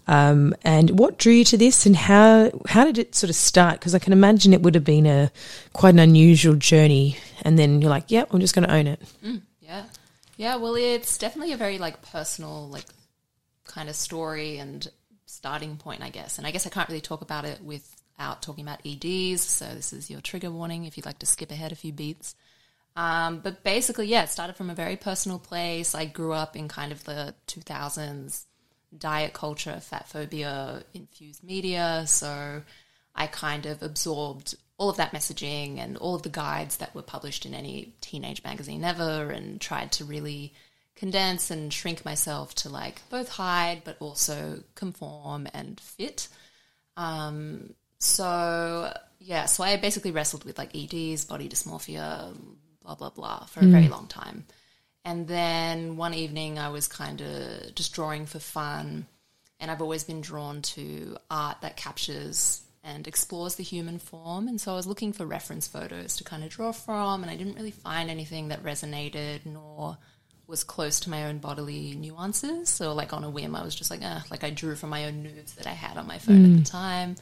Um, 0.06 0.54
and 0.62 0.98
what 0.98 1.18
drew 1.18 1.32
you 1.32 1.44
to 1.44 1.56
this, 1.56 1.86
and 1.86 1.96
how 1.96 2.50
how 2.66 2.84
did 2.84 2.98
it 2.98 3.14
sort 3.14 3.30
of 3.30 3.36
start? 3.36 3.80
Because 3.80 3.94
I 3.94 3.98
can 3.98 4.12
imagine 4.12 4.52
it 4.52 4.62
would 4.62 4.74
have 4.74 4.84
been 4.84 5.06
a 5.06 5.30
quite 5.72 5.94
an 5.94 5.98
unusual 5.98 6.54
journey, 6.54 7.16
and 7.42 7.58
then 7.58 7.80
you're 7.80 7.90
like, 7.90 8.10
"Yep, 8.10 8.32
I'm 8.32 8.40
just 8.40 8.54
going 8.54 8.68
to 8.68 8.74
own 8.74 8.86
it." 8.86 9.00
Yeah. 9.60 9.84
Yeah, 10.36 10.56
well, 10.56 10.74
it's 10.74 11.16
definitely 11.16 11.52
a 11.52 11.56
very 11.56 11.78
like 11.78 12.02
personal, 12.02 12.68
like 12.68 12.84
kind 13.64 13.88
of 13.88 13.94
story 13.94 14.58
and 14.58 14.86
starting 15.26 15.76
point, 15.76 16.02
I 16.02 16.10
guess. 16.10 16.38
And 16.38 16.46
I 16.46 16.50
guess 16.50 16.66
I 16.66 16.70
can't 16.70 16.88
really 16.88 17.00
talk 17.00 17.22
about 17.22 17.44
it 17.44 17.62
without 17.62 18.42
talking 18.42 18.64
about 18.64 18.80
EDs. 18.84 19.40
So 19.40 19.66
this 19.66 19.92
is 19.92 20.10
your 20.10 20.20
trigger 20.20 20.50
warning 20.50 20.84
if 20.84 20.96
you'd 20.96 21.06
like 21.06 21.18
to 21.20 21.26
skip 21.26 21.50
ahead 21.50 21.72
a 21.72 21.76
few 21.76 21.92
beats. 21.92 22.34
Um, 22.96 23.40
but 23.40 23.64
basically, 23.64 24.06
yeah, 24.06 24.22
it 24.24 24.28
started 24.28 24.56
from 24.56 24.70
a 24.70 24.74
very 24.74 24.96
personal 24.96 25.38
place. 25.38 25.94
I 25.94 26.04
grew 26.04 26.32
up 26.32 26.56
in 26.56 26.68
kind 26.68 26.92
of 26.92 27.04
the 27.04 27.34
2000s 27.48 28.44
diet 28.98 29.32
culture, 29.32 29.78
fat 29.80 30.08
phobia 30.08 30.82
infused 30.94 31.42
media. 31.42 32.04
So 32.06 32.62
I 33.14 33.26
kind 33.26 33.66
of 33.66 33.82
absorbed 33.82 34.54
all 34.76 34.90
of 34.90 34.96
that 34.96 35.12
messaging 35.12 35.78
and 35.78 35.96
all 35.96 36.14
of 36.14 36.22
the 36.22 36.28
guides 36.28 36.78
that 36.78 36.94
were 36.94 37.02
published 37.02 37.46
in 37.46 37.54
any 37.54 37.94
teenage 38.00 38.42
magazine 38.42 38.82
ever 38.84 39.30
and 39.30 39.60
tried 39.60 39.92
to 39.92 40.04
really 40.04 40.52
condense 40.96 41.50
and 41.50 41.72
shrink 41.72 42.04
myself 42.04 42.54
to 42.54 42.68
like 42.68 43.02
both 43.10 43.28
hide 43.28 43.82
but 43.84 43.96
also 44.00 44.62
conform 44.74 45.46
and 45.54 45.78
fit. 45.80 46.28
Um, 46.96 47.74
so 47.98 48.92
yeah, 49.20 49.46
so 49.46 49.64
I 49.64 49.76
basically 49.76 50.10
wrestled 50.10 50.44
with 50.44 50.58
like 50.58 50.74
EDs, 50.74 51.24
body 51.24 51.48
dysmorphia, 51.48 52.36
blah 52.82 52.94
blah 52.94 53.10
blah 53.10 53.46
for 53.46 53.60
a 53.60 53.64
very 53.64 53.88
long 53.88 54.06
time. 54.06 54.44
And 55.04 55.28
then 55.28 55.96
one 55.96 56.14
evening 56.14 56.58
I 56.58 56.70
was 56.70 56.88
kind 56.88 57.20
of 57.20 57.74
just 57.74 57.92
drawing 57.92 58.26
for 58.26 58.38
fun 58.38 59.06
and 59.60 59.70
I've 59.70 59.82
always 59.82 60.04
been 60.04 60.20
drawn 60.20 60.62
to 60.62 61.16
art 61.30 61.58
that 61.62 61.76
captures 61.76 62.62
and 62.82 63.06
explores 63.08 63.54
the 63.54 63.62
human 63.62 63.98
form. 63.98 64.46
And 64.46 64.60
so 64.60 64.72
I 64.72 64.76
was 64.76 64.86
looking 64.86 65.12
for 65.12 65.24
reference 65.24 65.66
photos 65.66 66.16
to 66.16 66.24
kind 66.24 66.44
of 66.44 66.50
draw 66.50 66.72
from, 66.72 67.22
and 67.22 67.30
I 67.30 67.36
didn't 67.36 67.54
really 67.54 67.70
find 67.70 68.10
anything 68.10 68.48
that 68.48 68.62
resonated 68.62 69.46
nor 69.46 69.96
was 70.46 70.64
close 70.64 71.00
to 71.00 71.10
my 71.10 71.24
own 71.24 71.38
bodily 71.38 71.94
nuances. 71.94 72.68
So, 72.68 72.92
like 72.92 73.14
on 73.14 73.24
a 73.24 73.30
whim, 73.30 73.56
I 73.56 73.64
was 73.64 73.74
just 73.74 73.90
like, 73.90 74.02
uh, 74.02 74.20
like 74.30 74.44
I 74.44 74.50
drew 74.50 74.74
from 74.74 74.90
my 74.90 75.06
own 75.06 75.22
nudes 75.22 75.54
that 75.54 75.66
I 75.66 75.72
had 75.72 75.96
on 75.96 76.06
my 76.06 76.18
phone 76.18 76.44
at 76.44 76.58
the 76.58 76.70
time. 76.70 77.16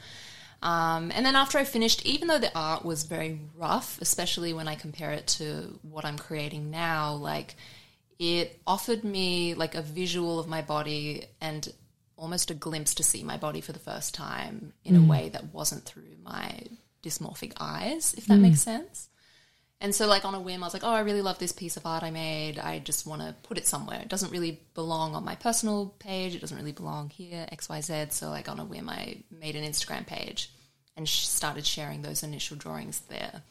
Um, 0.62 1.10
and 1.12 1.26
then 1.26 1.34
after 1.34 1.58
I 1.58 1.64
finished, 1.64 2.06
even 2.06 2.28
though 2.28 2.38
the 2.38 2.56
art 2.56 2.84
was 2.84 3.02
very 3.02 3.40
rough, 3.56 4.00
especially 4.00 4.52
when 4.52 4.68
I 4.68 4.76
compare 4.76 5.10
it 5.10 5.26
to 5.38 5.78
what 5.82 6.04
I'm 6.04 6.16
creating 6.16 6.70
now, 6.70 7.14
like 7.14 7.56
it 8.18 8.60
offered 8.64 9.02
me 9.02 9.54
like 9.54 9.74
a 9.74 9.82
visual 9.82 10.38
of 10.38 10.46
my 10.46 10.62
body 10.62 11.26
and 11.40 11.72
almost 12.16 12.52
a 12.52 12.54
glimpse 12.54 12.94
to 12.94 13.02
see 13.02 13.24
my 13.24 13.36
body 13.36 13.60
for 13.60 13.72
the 13.72 13.80
first 13.80 14.14
time 14.14 14.72
in 14.84 14.94
a 14.94 15.02
way 15.02 15.28
that 15.30 15.52
wasn't 15.52 15.84
through 15.84 16.16
my 16.22 16.60
dysmorphic 17.02 17.52
eyes, 17.58 18.14
if 18.16 18.26
that 18.26 18.38
makes 18.38 18.60
sense. 18.60 19.08
And 19.82 19.92
so, 19.92 20.06
like 20.06 20.24
on 20.24 20.34
a 20.34 20.40
whim, 20.40 20.62
I 20.62 20.66
was 20.66 20.74
like, 20.74 20.84
"Oh, 20.84 20.92
I 20.92 21.00
really 21.00 21.22
love 21.22 21.40
this 21.40 21.50
piece 21.50 21.76
of 21.76 21.84
art 21.84 22.04
I 22.04 22.12
made. 22.12 22.56
I 22.60 22.78
just 22.78 23.04
want 23.04 23.20
to 23.20 23.34
put 23.42 23.58
it 23.58 23.66
somewhere. 23.66 24.00
It 24.00 24.08
doesn't 24.08 24.30
really 24.30 24.60
belong 24.74 25.16
on 25.16 25.24
my 25.24 25.34
personal 25.34 25.92
page. 25.98 26.36
It 26.36 26.40
doesn't 26.40 26.56
really 26.56 26.70
belong 26.70 27.10
here, 27.10 27.46
X, 27.50 27.68
Y, 27.68 27.80
Z." 27.80 28.06
So, 28.10 28.30
like 28.30 28.48
on 28.48 28.60
a 28.60 28.64
whim, 28.64 28.88
I 28.88 29.16
made 29.28 29.56
an 29.56 29.64
Instagram 29.64 30.06
page 30.06 30.52
and 30.96 31.08
started 31.08 31.66
sharing 31.66 32.02
those 32.02 32.22
initial 32.22 32.56
drawings 32.56 33.00
there. 33.08 33.42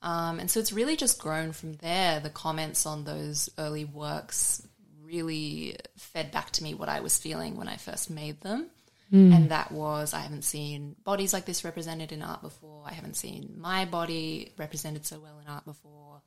Um, 0.00 0.38
and 0.38 0.48
so 0.48 0.60
it's 0.60 0.72
really 0.72 0.96
just 0.96 1.20
grown 1.20 1.50
from 1.50 1.72
there. 1.74 2.20
The 2.20 2.30
comments 2.30 2.86
on 2.86 3.02
those 3.02 3.48
early 3.58 3.84
works 3.84 4.64
really 5.02 5.76
fed 5.96 6.30
back 6.30 6.50
to 6.52 6.62
me 6.62 6.74
what 6.74 6.88
I 6.88 7.00
was 7.00 7.18
feeling 7.18 7.56
when 7.56 7.68
I 7.68 7.78
first 7.78 8.10
made 8.10 8.40
them. 8.42 8.66
Hmm. 9.10 9.32
And 9.32 9.50
that 9.50 9.70
was 9.70 10.14
I 10.14 10.20
haven't 10.20 10.44
seen 10.44 10.96
bodies 11.04 11.32
like 11.32 11.44
this 11.44 11.64
represented 11.64 12.12
in 12.12 12.22
art 12.22 12.42
before. 12.42 12.82
I 12.86 12.92
haven't 12.92 13.16
seen 13.16 13.54
my 13.56 13.84
body 13.84 14.52
represented 14.56 15.06
so 15.06 15.20
well 15.20 15.38
in 15.38 15.50
art 15.50 15.64
before. 15.64 16.22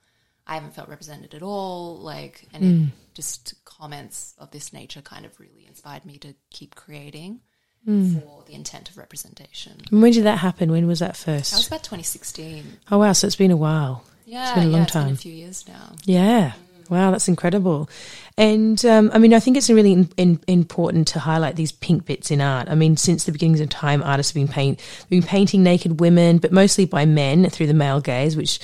I 0.46 0.53
haven't 0.55 0.74
felt 0.74 0.88
represented 0.88 1.34
at 1.34 1.43
all. 1.43 1.98
Like, 1.98 2.48
and 2.53 2.63
it 2.63 2.67
hmm. 2.67 2.86
just 3.13 3.53
comments 3.65 4.34
of 4.38 4.51
this 4.51 4.72
nature 4.72 5.01
kind 5.01 5.25
of 5.25 5.39
really 5.39 5.65
inspired 5.67 6.05
me 6.05 6.17
to 6.19 6.34
keep 6.50 6.75
creating 6.75 7.41
hmm. 7.84 8.15
for 8.15 8.43
the 8.48 8.53
intent 8.53 8.89
of 8.89 8.98
representation. 8.98 9.74
And 9.91 10.01
when 10.01 10.13
did 10.13 10.24
that 10.24 10.38
happen? 10.38 10.72
When 10.72 10.88
was 10.88 11.00
that 11.00 11.17
first? 11.17 11.51
That 11.51 11.57
was 11.57 11.67
about 11.67 11.84
2016. 11.84 12.79
Oh 12.91 13.00
wow, 13.00 13.12
so 13.12 13.27
it's 13.27 13.36
been 13.36 13.51
a 13.51 13.57
while. 13.57 14.03
Yeah, 14.25 14.50
It's 14.50 14.55
been 14.55 14.67
a 14.67 14.72
long 14.72 14.81
yeah, 14.81 14.86
been 14.86 14.91
time. 14.93 15.13
a 15.13 15.17
few 15.17 15.34
years 15.34 15.65
now. 15.67 15.96
Yeah. 16.03 16.53
Wow, 16.89 17.12
that's 17.12 17.27
incredible. 17.27 17.89
And 18.38 18.84
um, 18.86 19.10
I 19.13 19.17
mean, 19.17 19.34
I 19.34 19.39
think 19.39 19.58
it's 19.58 19.70
really 19.70 19.94
in, 19.94 20.10
in, 20.17 20.39
important 20.48 21.08
to 21.10 21.20
highlight 21.20 21.56
these 21.56 21.72
pink 21.72 22.06
bits 22.06 22.32
in 22.32 22.39
art. 22.39 22.70
I 22.70 22.75
mean, 22.75 22.98
since 22.98 23.24
the 23.24 23.32
beginnings 23.32 23.60
of 23.60 23.70
time, 23.70 24.03
artists 24.03 24.32
have 24.32 24.36
been 24.36 24.51
paint, 24.51 24.79
been 25.10 25.24
painting 25.24 25.63
naked 25.63 26.00
women, 26.00 26.38
but 26.38 26.51
mostly 26.51 26.86
by 26.86 27.06
men 27.06 27.50
through 27.50 27.67
the 27.67 27.74
male 27.74 28.00
gaze, 28.00 28.38
which 28.38 28.60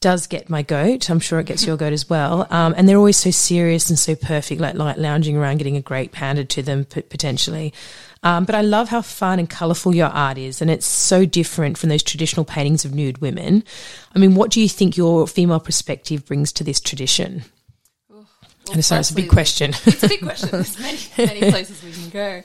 does 0.00 0.26
get 0.26 0.48
my 0.48 0.62
goat. 0.62 1.10
I'm 1.10 1.20
sure 1.20 1.40
it 1.40 1.46
gets 1.46 1.66
your 1.66 1.76
goat 1.76 1.92
as 1.92 2.08
well. 2.08 2.46
Um, 2.50 2.74
and 2.76 2.88
they're 2.88 2.96
always 2.96 3.18
so 3.18 3.30
serious 3.30 3.90
and 3.90 3.98
so 3.98 4.14
perfect, 4.14 4.60
like, 4.60 4.74
like 4.74 4.96
lounging 4.96 5.36
around, 5.36 5.58
getting 5.58 5.76
a 5.76 5.82
grape 5.82 6.14
handed 6.14 6.48
to 6.50 6.62
them 6.62 6.86
potentially. 6.86 7.74
Um, 8.22 8.44
but 8.44 8.54
I 8.54 8.60
love 8.60 8.90
how 8.90 9.00
fun 9.00 9.38
and 9.38 9.48
colourful 9.48 9.94
your 9.94 10.08
art 10.08 10.36
is, 10.36 10.60
and 10.60 10.70
it's 10.70 10.86
so 10.86 11.24
different 11.24 11.78
from 11.78 11.88
those 11.88 12.02
traditional 12.02 12.44
paintings 12.44 12.84
of 12.84 12.94
nude 12.94 13.18
women. 13.18 13.64
I 14.14 14.18
mean, 14.18 14.34
what 14.34 14.50
do 14.50 14.60
you 14.60 14.68
think 14.68 14.96
your 14.96 15.26
female 15.26 15.60
perspective 15.60 16.26
brings 16.26 16.52
to 16.52 16.64
this 16.64 16.80
tradition? 16.80 17.44
Well, 18.10 18.26
and 18.72 18.84
sorry, 18.84 19.00
it's 19.00 19.10
a 19.10 19.14
big 19.14 19.30
question. 19.30 19.72
It's 19.86 20.02
a 20.02 20.08
big 20.08 20.20
question. 20.20 20.48
There's 20.52 20.78
many, 20.78 20.98
many 21.16 21.50
places 21.50 21.82
we 21.82 21.92
can 21.92 22.10
go. 22.10 22.42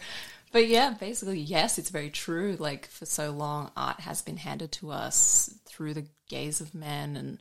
But 0.54 0.68
yeah, 0.68 0.92
basically, 0.92 1.40
yes, 1.40 1.78
it's 1.78 1.90
very 1.90 2.10
true. 2.10 2.56
Like 2.58 2.88
for 2.88 3.06
so 3.06 3.32
long, 3.32 3.72
art 3.76 4.00
has 4.00 4.22
been 4.22 4.38
handed 4.38 4.72
to 4.74 4.92
us 4.92 5.54
through 5.66 5.94
the 5.96 6.06
gaze 6.30 6.62
of 6.62 6.74
men 6.74 7.18
and 7.18 7.40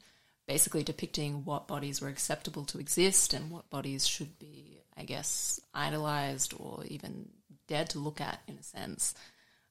basically 0.49 0.83
depicting 0.83 1.45
what 1.45 1.69
bodies 1.69 2.01
were 2.01 2.09
acceptable 2.09 2.65
to 2.65 2.79
exist 2.79 3.33
and 3.33 3.53
what 3.53 3.71
bodies 3.71 4.07
should 4.07 4.37
be, 4.41 4.81
I 4.97 5.05
guess, 5.05 5.61
idolized 5.73 6.55
or 6.59 6.85
even 6.87 7.29
dared 7.67 7.91
to 7.91 7.99
look 7.99 8.21
at 8.21 8.41
in 8.47 8.57
a 8.57 8.63
sense. 8.63 9.15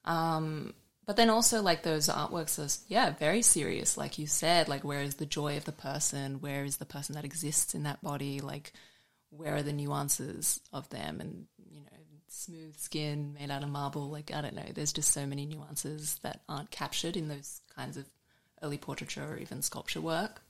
Um, 0.05 0.73
but 1.05 1.15
then 1.15 1.29
also 1.29 1.61
like 1.61 1.83
those 1.83 2.07
artworks 2.07 2.59
are 2.59 2.83
yeah 2.87 3.11
very 3.11 3.41
serious 3.41 3.97
like 3.97 4.17
you 4.17 4.27
said 4.27 4.69
like 4.69 4.83
where 4.83 5.01
is 5.01 5.15
the 5.15 5.25
joy 5.25 5.57
of 5.57 5.65
the 5.65 5.71
person? 5.71 6.39
Where 6.39 6.63
is 6.63 6.77
the 6.77 6.85
person 6.85 7.15
that 7.15 7.25
exists 7.25 7.75
in 7.75 7.83
that 7.83 8.01
body? 8.01 8.39
Like 8.39 8.73
where 9.29 9.55
are 9.55 9.63
the 9.63 9.73
nuances 9.73 10.61
of 10.71 10.89
them? 10.89 11.19
And 11.19 11.45
you 11.69 11.81
know 11.81 11.87
smooth 12.29 12.77
skin 12.77 13.35
made 13.39 13.51
out 13.51 13.61
of 13.63 13.69
marble 13.69 14.09
like 14.09 14.31
i 14.33 14.41
don't 14.41 14.55
know. 14.55 14.65
There's 14.73 14.93
just 14.93 15.11
so 15.11 15.25
many 15.25 15.45
nuances 15.45 16.19
that 16.23 16.41
aren't 16.49 16.71
captured 16.71 17.15
in 17.17 17.27
those 17.27 17.61
kinds 17.75 17.97
of 17.97 18.05
early 18.61 18.77
portraiture 18.77 19.25
or 19.25 19.37
even 19.37 19.61
sculpture 19.61 20.01
work. 20.01 20.41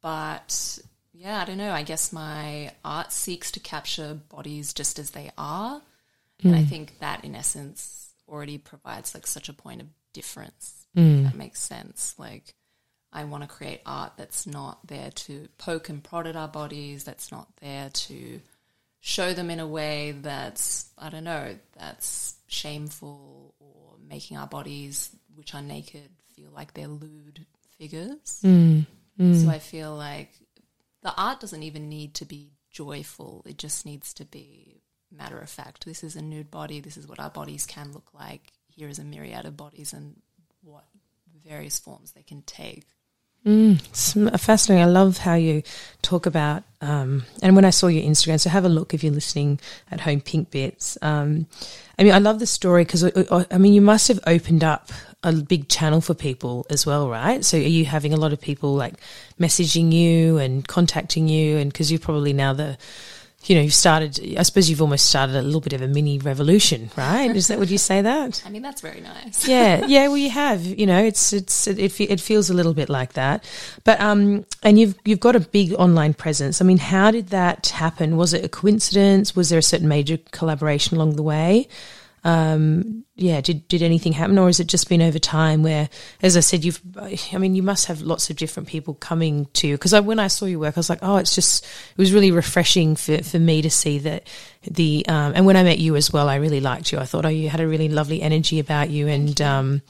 But 0.00 0.78
yeah 1.12 1.42
i 1.42 1.44
don't 1.44 1.58
know. 1.58 1.72
I 1.72 1.82
guess 1.82 2.12
my 2.12 2.72
art 2.84 3.12
seeks 3.12 3.50
to 3.52 3.60
capture 3.60 4.14
bodies 4.14 4.72
just 4.72 4.98
as 4.98 5.10
they 5.10 5.30
are 5.36 5.82
Hmm. 6.44 6.50
and 6.50 6.56
i 6.56 6.64
think 6.64 7.00
that 7.00 7.24
in 7.24 7.34
essence 7.34 8.12
already 8.28 8.58
provides 8.58 9.14
like 9.14 9.26
such 9.26 9.48
a 9.48 9.52
point 9.52 9.80
of 9.80 9.88
difference 10.12 10.84
if 10.94 11.02
hmm. 11.02 11.24
that 11.24 11.34
makes 11.34 11.60
sense. 11.60 12.14
Like 12.18 12.54
I 13.12 13.24
want 13.24 13.42
to 13.42 13.48
create 13.48 13.80
art 13.84 14.12
that's 14.16 14.46
not 14.46 14.86
there 14.86 15.10
to 15.10 15.48
poke 15.58 15.88
and 15.88 16.02
prod 16.02 16.26
at 16.26 16.36
our 16.36 16.48
bodies, 16.48 17.04
that's 17.04 17.30
not 17.30 17.48
there 17.60 17.90
to 17.90 18.40
show 19.00 19.34
them 19.34 19.50
in 19.50 19.60
a 19.60 19.66
way 19.66 20.12
that's, 20.12 20.90
I 20.96 21.10
don't 21.10 21.24
know, 21.24 21.56
that's 21.78 22.36
shameful 22.46 23.54
or 23.58 23.96
making 24.08 24.36
our 24.36 24.46
bodies, 24.46 25.10
which 25.34 25.54
are 25.54 25.62
naked, 25.62 26.08
feel 26.34 26.50
like 26.50 26.74
they're 26.74 26.88
lewd 26.88 27.44
figures. 27.78 28.40
Hmm. 28.40 28.80
So 29.18 29.48
I 29.48 29.60
feel 29.60 29.94
like 29.94 30.32
the 31.02 31.14
art 31.16 31.38
doesn't 31.38 31.62
even 31.62 31.88
need 31.88 32.14
to 32.14 32.24
be 32.24 32.50
joyful, 32.72 33.44
it 33.46 33.58
just 33.58 33.86
needs 33.86 34.12
to 34.14 34.24
be 34.24 34.82
matter 35.16 35.38
of 35.38 35.48
fact. 35.48 35.84
This 35.84 36.04
is 36.04 36.16
a 36.16 36.22
nude 36.22 36.50
body, 36.50 36.80
this 36.80 36.96
is 36.96 37.06
what 37.06 37.20
our 37.20 37.30
bodies 37.30 37.66
can 37.66 37.92
look 37.92 38.08
like. 38.14 38.52
Here 38.68 38.88
is 38.88 38.98
a 38.98 39.04
myriad 39.04 39.44
of 39.44 39.56
bodies 39.56 39.92
and 39.92 40.16
what 40.62 40.84
various 41.46 41.78
forms 41.78 42.12
they 42.12 42.22
can 42.22 42.42
take. 42.42 42.84
It's 43.46 44.14
fascinating. 44.38 44.82
I 44.82 44.88
love 44.88 45.18
how 45.18 45.34
you 45.34 45.62
talk 46.00 46.24
about, 46.24 46.62
um, 46.80 47.24
and 47.42 47.54
when 47.54 47.66
I 47.66 47.70
saw 47.70 47.88
your 47.88 48.02
Instagram, 48.02 48.40
so 48.40 48.48
have 48.48 48.64
a 48.64 48.70
look 48.70 48.94
if 48.94 49.04
you're 49.04 49.12
listening 49.12 49.60
at 49.90 50.00
home, 50.00 50.22
Pink 50.22 50.50
Bits. 50.50 50.96
Um, 51.02 51.46
I 51.98 52.04
mean, 52.04 52.14
I 52.14 52.18
love 52.18 52.38
the 52.38 52.46
story 52.46 52.84
because, 52.84 53.04
I 53.04 53.58
mean, 53.58 53.74
you 53.74 53.82
must 53.82 54.08
have 54.08 54.20
opened 54.26 54.64
up 54.64 54.90
a 55.22 55.32
big 55.32 55.68
channel 55.68 56.00
for 56.00 56.14
people 56.14 56.64
as 56.70 56.86
well, 56.86 57.10
right? 57.10 57.44
So 57.44 57.58
are 57.58 57.60
you 57.60 57.84
having 57.84 58.14
a 58.14 58.18
lot 58.18 58.32
of 58.32 58.40
people 58.40 58.74
like 58.74 58.94
messaging 59.38 59.92
you 59.92 60.38
and 60.38 60.66
contacting 60.66 61.28
you? 61.28 61.58
And 61.58 61.70
because 61.70 61.90
you're 61.90 62.00
probably 62.00 62.32
now 62.32 62.54
the, 62.54 62.78
you 63.46 63.54
know, 63.54 63.62
you've 63.62 63.74
started, 63.74 64.18
I 64.38 64.42
suppose 64.42 64.70
you've 64.70 64.80
almost 64.80 65.06
started 65.06 65.36
a 65.36 65.42
little 65.42 65.60
bit 65.60 65.74
of 65.74 65.82
a 65.82 65.88
mini 65.88 66.18
revolution, 66.18 66.90
right? 66.96 67.34
Is 67.34 67.48
that, 67.48 67.58
would 67.58 67.70
you 67.70 67.78
say 67.78 68.00
that? 68.00 68.42
I 68.46 68.50
mean, 68.50 68.62
that's 68.62 68.80
very 68.80 69.00
nice. 69.00 69.46
yeah, 69.46 69.84
yeah. 69.86 70.08
Well, 70.08 70.16
you 70.16 70.30
have. 70.30 70.64
You 70.64 70.86
know, 70.86 71.02
it's 71.02 71.32
it's 71.32 71.66
it 71.66 72.00
it 72.00 72.20
feels 72.20 72.50
a 72.50 72.54
little 72.54 72.74
bit 72.74 72.88
like 72.88 73.12
that, 73.14 73.44
but 73.84 74.00
um, 74.00 74.46
and 74.62 74.78
you've 74.78 74.96
you've 75.04 75.20
got 75.20 75.36
a 75.36 75.40
big 75.40 75.74
online 75.74 76.14
presence. 76.14 76.60
I 76.60 76.64
mean, 76.64 76.78
how 76.78 77.10
did 77.10 77.28
that 77.28 77.68
happen? 77.68 78.16
Was 78.16 78.32
it 78.32 78.44
a 78.44 78.48
coincidence? 78.48 79.36
Was 79.36 79.50
there 79.50 79.58
a 79.58 79.62
certain 79.62 79.88
major 79.88 80.18
collaboration 80.32 80.96
along 80.96 81.16
the 81.16 81.22
way? 81.22 81.68
Um, 82.24 83.04
yeah, 83.16 83.40
did 83.40 83.68
did 83.68 83.82
anything 83.82 84.12
happen, 84.12 84.38
or 84.38 84.46
has 84.46 84.58
it 84.58 84.66
just 84.66 84.88
been 84.88 85.02
over 85.02 85.18
time? 85.18 85.62
Where, 85.62 85.88
as 86.22 86.36
I 86.36 86.40
said, 86.40 86.64
you've, 86.64 86.80
I 86.96 87.38
mean, 87.38 87.54
you 87.54 87.62
must 87.62 87.86
have 87.86 88.00
lots 88.00 88.28
of 88.28 88.36
different 88.36 88.68
people 88.68 88.94
coming 88.94 89.46
to 89.52 89.68
you. 89.68 89.74
Because 89.74 89.92
when 90.00 90.18
I 90.18 90.26
saw 90.26 90.46
your 90.46 90.58
work, 90.58 90.76
I 90.76 90.80
was 90.80 90.90
like, 90.90 90.98
oh, 91.02 91.16
it's 91.16 91.34
just, 91.34 91.64
it 91.64 91.98
was 91.98 92.12
really 92.12 92.32
refreshing 92.32 92.96
for 92.96 93.22
for 93.22 93.38
me 93.38 93.62
to 93.62 93.70
see 93.70 93.98
that 93.98 94.26
the, 94.62 95.04
um, 95.06 95.32
and 95.36 95.46
when 95.46 95.56
I 95.56 95.62
met 95.62 95.78
you 95.78 95.94
as 95.94 96.12
well, 96.12 96.28
I 96.28 96.36
really 96.36 96.60
liked 96.60 96.90
you. 96.90 96.98
I 96.98 97.04
thought, 97.04 97.26
oh, 97.26 97.28
you 97.28 97.50
had 97.50 97.60
a 97.60 97.68
really 97.68 97.88
lovely 97.88 98.20
energy 98.20 98.58
about 98.58 98.90
you, 98.90 99.06
and 99.06 99.40
um, 99.40 99.82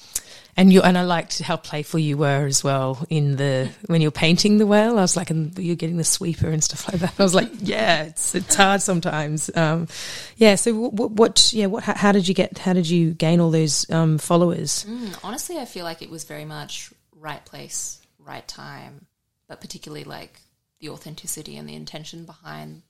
and 0.57 0.73
you 0.73 0.83
and 0.83 0.97
I 0.97 1.03
liked 1.03 1.41
how 1.41 1.57
playful 1.57 2.01
you 2.01 2.17
were 2.17 2.47
as 2.47 2.63
well 2.63 3.05
in 3.11 3.37
the 3.37 3.71
when 3.87 4.01
you're 4.01 4.11
painting 4.11 4.59
the 4.59 4.67
whale. 4.67 4.99
I 4.99 5.03
was 5.03 5.17
like, 5.17 5.31
and 5.31 5.57
you're 5.59 5.77
getting 5.77 5.97
the 5.97 6.05
sweeper 6.05 6.49
and 6.49 6.63
stuff 6.63 6.89
like 6.91 7.01
that. 7.01 7.15
I 7.19 7.23
was 7.23 7.35
like, 7.35 7.51
yeah, 7.61 8.05
it's 8.05 8.35
it's 8.35 8.55
hard 8.55 8.83
sometimes. 8.83 9.51
Um, 9.55 9.89
yeah. 10.37 10.55
So 10.55 10.75
what, 10.75 11.13
what? 11.13 11.53
Yeah. 11.53 11.67
What? 11.67 11.85
How, 11.85 12.13
did 12.13 12.29
you 12.29 12.35
get? 12.35 12.59
How 12.59 12.73
did 12.73 12.89
you 12.89 13.13
gain 13.13 13.41
all 13.41 13.51
those 13.51 13.89
um, 13.91 14.19
followers? 14.19 14.87
Mm, 14.89 15.19
honestly, 15.25 15.59
I 15.59 15.65
feel 15.65 15.85
like 15.85 16.03
it 16.03 16.11
was 16.11 16.25
very 16.25 16.45
much 16.45 16.93
right 17.19 17.45
place, 17.45 18.01
right 18.19 18.47
time, 18.47 19.07
but 19.49 19.61
particularly 19.61 20.05
like 20.05 20.41
the 20.81 20.91
authenticity 20.91 21.57
and 21.57 21.69
the 21.69 21.75
intention 21.75 22.25
behind 22.25 22.83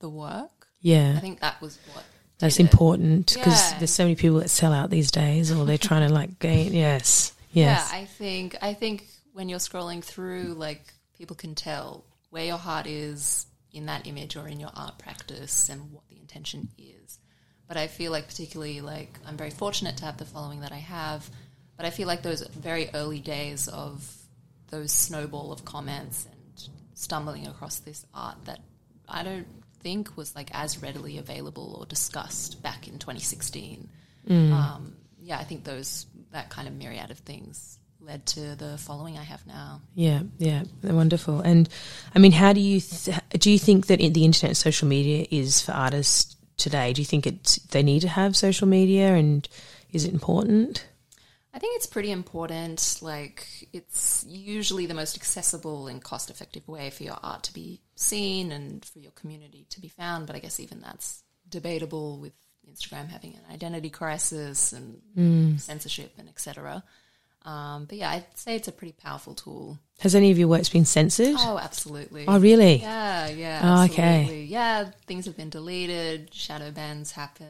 the 0.00 0.08
work. 0.08 0.68
Yeah. 0.80 1.14
I 1.16 1.20
think 1.20 1.40
that 1.40 1.60
was 1.62 1.78
what 1.94 2.04
That's 2.42 2.58
important 2.60 3.32
because 3.34 3.72
Yeah. 3.72 3.78
there's 3.78 3.90
so 3.92 4.02
many 4.04 4.16
people 4.16 4.38
that 4.40 4.50
sell 4.50 4.72
out 4.72 4.90
these 4.90 5.10
days, 5.10 5.50
or 5.52 5.64
they're 5.64 5.78
trying 5.78 6.06
to 6.08 6.12
like 6.12 6.38
gain. 6.48 6.72
Yes. 6.74 7.32
Yes. 7.52 7.88
Yeah, 7.92 7.98
I 8.00 8.04
think 8.06 8.56
I 8.60 8.74
think 8.74 9.06
when 9.32 9.48
you're 9.48 9.58
scrolling 9.60 10.02
through, 10.02 10.54
like 10.54 10.82
people 11.16 11.36
can 11.36 11.54
tell 11.54 12.04
where 12.30 12.44
your 12.44 12.58
heart 12.58 12.86
is 12.86 13.46
in 13.72 13.86
that 13.86 14.06
image 14.06 14.36
or 14.36 14.48
in 14.48 14.58
your 14.60 14.70
art 14.74 14.98
practice 14.98 15.68
and 15.68 15.92
what 15.92 16.06
the 16.08 16.18
intention 16.18 16.68
is. 16.76 17.18
But 17.68 17.76
I 17.76 17.86
feel 17.86 18.12
like 18.12 18.26
particularly 18.26 18.80
like 18.80 19.18
I'm 19.26 19.36
very 19.36 19.50
fortunate 19.50 19.96
to 19.98 20.04
have 20.04 20.18
the 20.18 20.24
following 20.26 20.60
that 20.60 20.72
I 20.72 20.78
have. 20.78 21.28
But 21.76 21.86
I 21.86 21.90
feel 21.90 22.06
like 22.06 22.22
those 22.22 22.42
very 22.48 22.90
early 22.92 23.18
days 23.20 23.66
of 23.68 24.04
those 24.70 24.92
snowball 24.92 25.52
of 25.52 25.64
comments 25.64 26.26
and 26.30 26.68
stumbling 26.94 27.46
across 27.46 27.78
this 27.78 28.04
art 28.14 28.36
that 28.44 28.60
I 29.08 29.22
don't 29.22 29.46
think 29.82 30.16
was 30.16 30.34
like 30.34 30.50
as 30.52 30.82
readily 30.82 31.18
available 31.18 31.76
or 31.78 31.86
discussed 31.86 32.62
back 32.62 32.88
in 32.88 32.98
2016. 32.98 33.88
Um, 34.52 34.96
yeah, 35.20 35.38
I 35.38 35.44
think 35.44 35.64
those 35.64 36.06
that 36.32 36.48
kind 36.50 36.68
of 36.68 36.74
myriad 36.74 37.10
of 37.10 37.18
things 37.18 37.78
led 38.00 38.26
to 38.26 38.56
the 38.56 38.78
following 38.78 39.16
I 39.18 39.22
have 39.22 39.46
now. 39.46 39.80
Yeah, 39.94 40.22
yeah, 40.38 40.64
they're 40.80 40.94
wonderful. 40.94 41.40
And 41.40 41.68
I 42.14 42.18
mean, 42.18 42.32
how 42.32 42.52
do 42.52 42.60
you 42.60 42.80
th- 42.80 43.18
do 43.30 43.50
you 43.50 43.58
think 43.58 43.86
that 43.86 43.98
the 43.98 44.24
internet 44.24 44.50
and 44.50 44.56
social 44.56 44.88
media 44.88 45.26
is 45.30 45.60
for 45.60 45.72
artists 45.72 46.36
today? 46.56 46.92
Do 46.92 47.00
you 47.00 47.06
think 47.06 47.26
it's 47.26 47.56
they 47.56 47.82
need 47.82 48.00
to 48.00 48.08
have 48.08 48.36
social 48.36 48.66
media, 48.66 49.14
and 49.14 49.48
is 49.92 50.04
it 50.04 50.12
important? 50.12 50.86
I 51.54 51.58
think 51.58 51.76
it's 51.76 51.86
pretty 51.86 52.10
important. 52.10 52.98
Like, 53.02 53.46
it's 53.72 54.24
usually 54.28 54.86
the 54.86 54.94
most 54.94 55.16
accessible 55.16 55.86
and 55.86 56.02
cost 56.02 56.30
effective 56.30 56.66
way 56.66 56.90
for 56.90 57.02
your 57.02 57.18
art 57.22 57.42
to 57.44 57.54
be 57.54 57.80
seen 57.94 58.52
and 58.52 58.84
for 58.84 59.00
your 59.00 59.12
community 59.12 59.66
to 59.70 59.80
be 59.80 59.88
found. 59.88 60.26
But 60.26 60.36
I 60.36 60.38
guess 60.38 60.60
even 60.60 60.80
that's 60.80 61.22
debatable 61.48 62.18
with 62.18 62.32
Instagram 62.70 63.08
having 63.08 63.34
an 63.34 63.52
identity 63.52 63.90
crisis 63.90 64.72
and 64.72 65.60
censorship 65.60 66.14
and 66.18 66.28
etc. 66.28 66.82
Um, 67.44 67.86
but 67.86 67.98
yeah, 67.98 68.10
I'd 68.10 68.38
say 68.38 68.54
it's 68.54 68.68
a 68.68 68.72
pretty 68.72 68.92
powerful 68.92 69.34
tool. 69.34 69.78
Has 69.98 70.14
any 70.14 70.30
of 70.30 70.38
your 70.38 70.48
works 70.48 70.68
been 70.68 70.84
censored? 70.84 71.34
Oh, 71.38 71.58
absolutely. 71.58 72.24
Oh, 72.28 72.38
really? 72.38 72.76
Yeah, 72.76 73.28
yeah. 73.28 73.60
Oh, 73.80 73.84
okay. 73.86 74.44
Yeah, 74.44 74.90
things 75.06 75.26
have 75.26 75.36
been 75.36 75.50
deleted, 75.50 76.32
shadow 76.32 76.70
bans 76.70 77.10
happen, 77.10 77.48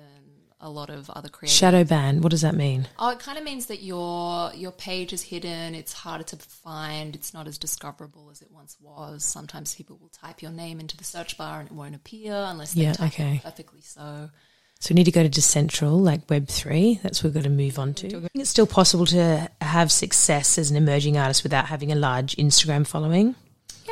a 0.62 0.70
lot 0.70 0.88
of 0.88 1.10
other 1.10 1.28
creators. 1.28 1.56
Shadow 1.56 1.84
ban. 1.84 2.22
What 2.22 2.30
does 2.30 2.40
that 2.42 2.54
mean? 2.54 2.88
Oh, 2.98 3.10
it 3.10 3.18
kind 3.18 3.36
of 3.36 3.44
means 3.44 3.66
that 3.66 3.82
your 3.82 4.52
your 4.54 4.72
page 4.72 5.12
is 5.12 5.22
hidden. 5.22 5.74
It's 5.74 5.92
harder 5.92 6.24
to 6.24 6.36
find. 6.36 7.14
It's 7.14 7.34
not 7.34 7.46
as 7.46 7.58
discoverable 7.58 8.28
as 8.30 8.40
it 8.40 8.48
once 8.50 8.76
was. 8.80 9.24
Sometimes 9.24 9.74
people 9.74 9.98
will 10.00 10.08
type 10.08 10.40
your 10.40 10.52
name 10.52 10.80
into 10.80 10.96
the 10.96 11.04
search 11.04 11.36
bar 11.36 11.60
and 11.60 11.68
it 11.68 11.74
won't 11.74 11.94
appear 11.94 12.32
unless 12.34 12.74
they 12.74 12.82
Yeah, 12.82 12.92
type 12.94 13.12
okay. 13.12 13.34
it 13.36 13.42
perfectly 13.42 13.80
so. 13.82 14.30
So 14.80 14.92
we 14.92 14.96
need 14.96 15.04
to 15.04 15.12
go 15.12 15.22
to 15.22 15.28
Decentral, 15.28 16.00
like 16.00 16.28
Web 16.28 16.48
three. 16.48 16.98
That's 17.04 17.22
what 17.22 17.28
we've 17.28 17.34
got 17.42 17.44
to 17.44 17.50
move 17.50 17.78
on 17.78 17.94
to. 17.94 18.06
I 18.08 18.10
think 18.10 18.30
it's 18.34 18.50
still 18.50 18.66
possible 18.66 19.06
to 19.06 19.48
have 19.60 19.92
success 19.92 20.58
as 20.58 20.70
an 20.72 20.76
emerging 20.76 21.16
artist 21.16 21.44
without 21.44 21.66
having 21.66 21.92
a 21.92 21.94
large 21.94 22.34
Instagram 22.36 22.84
following. 22.86 23.36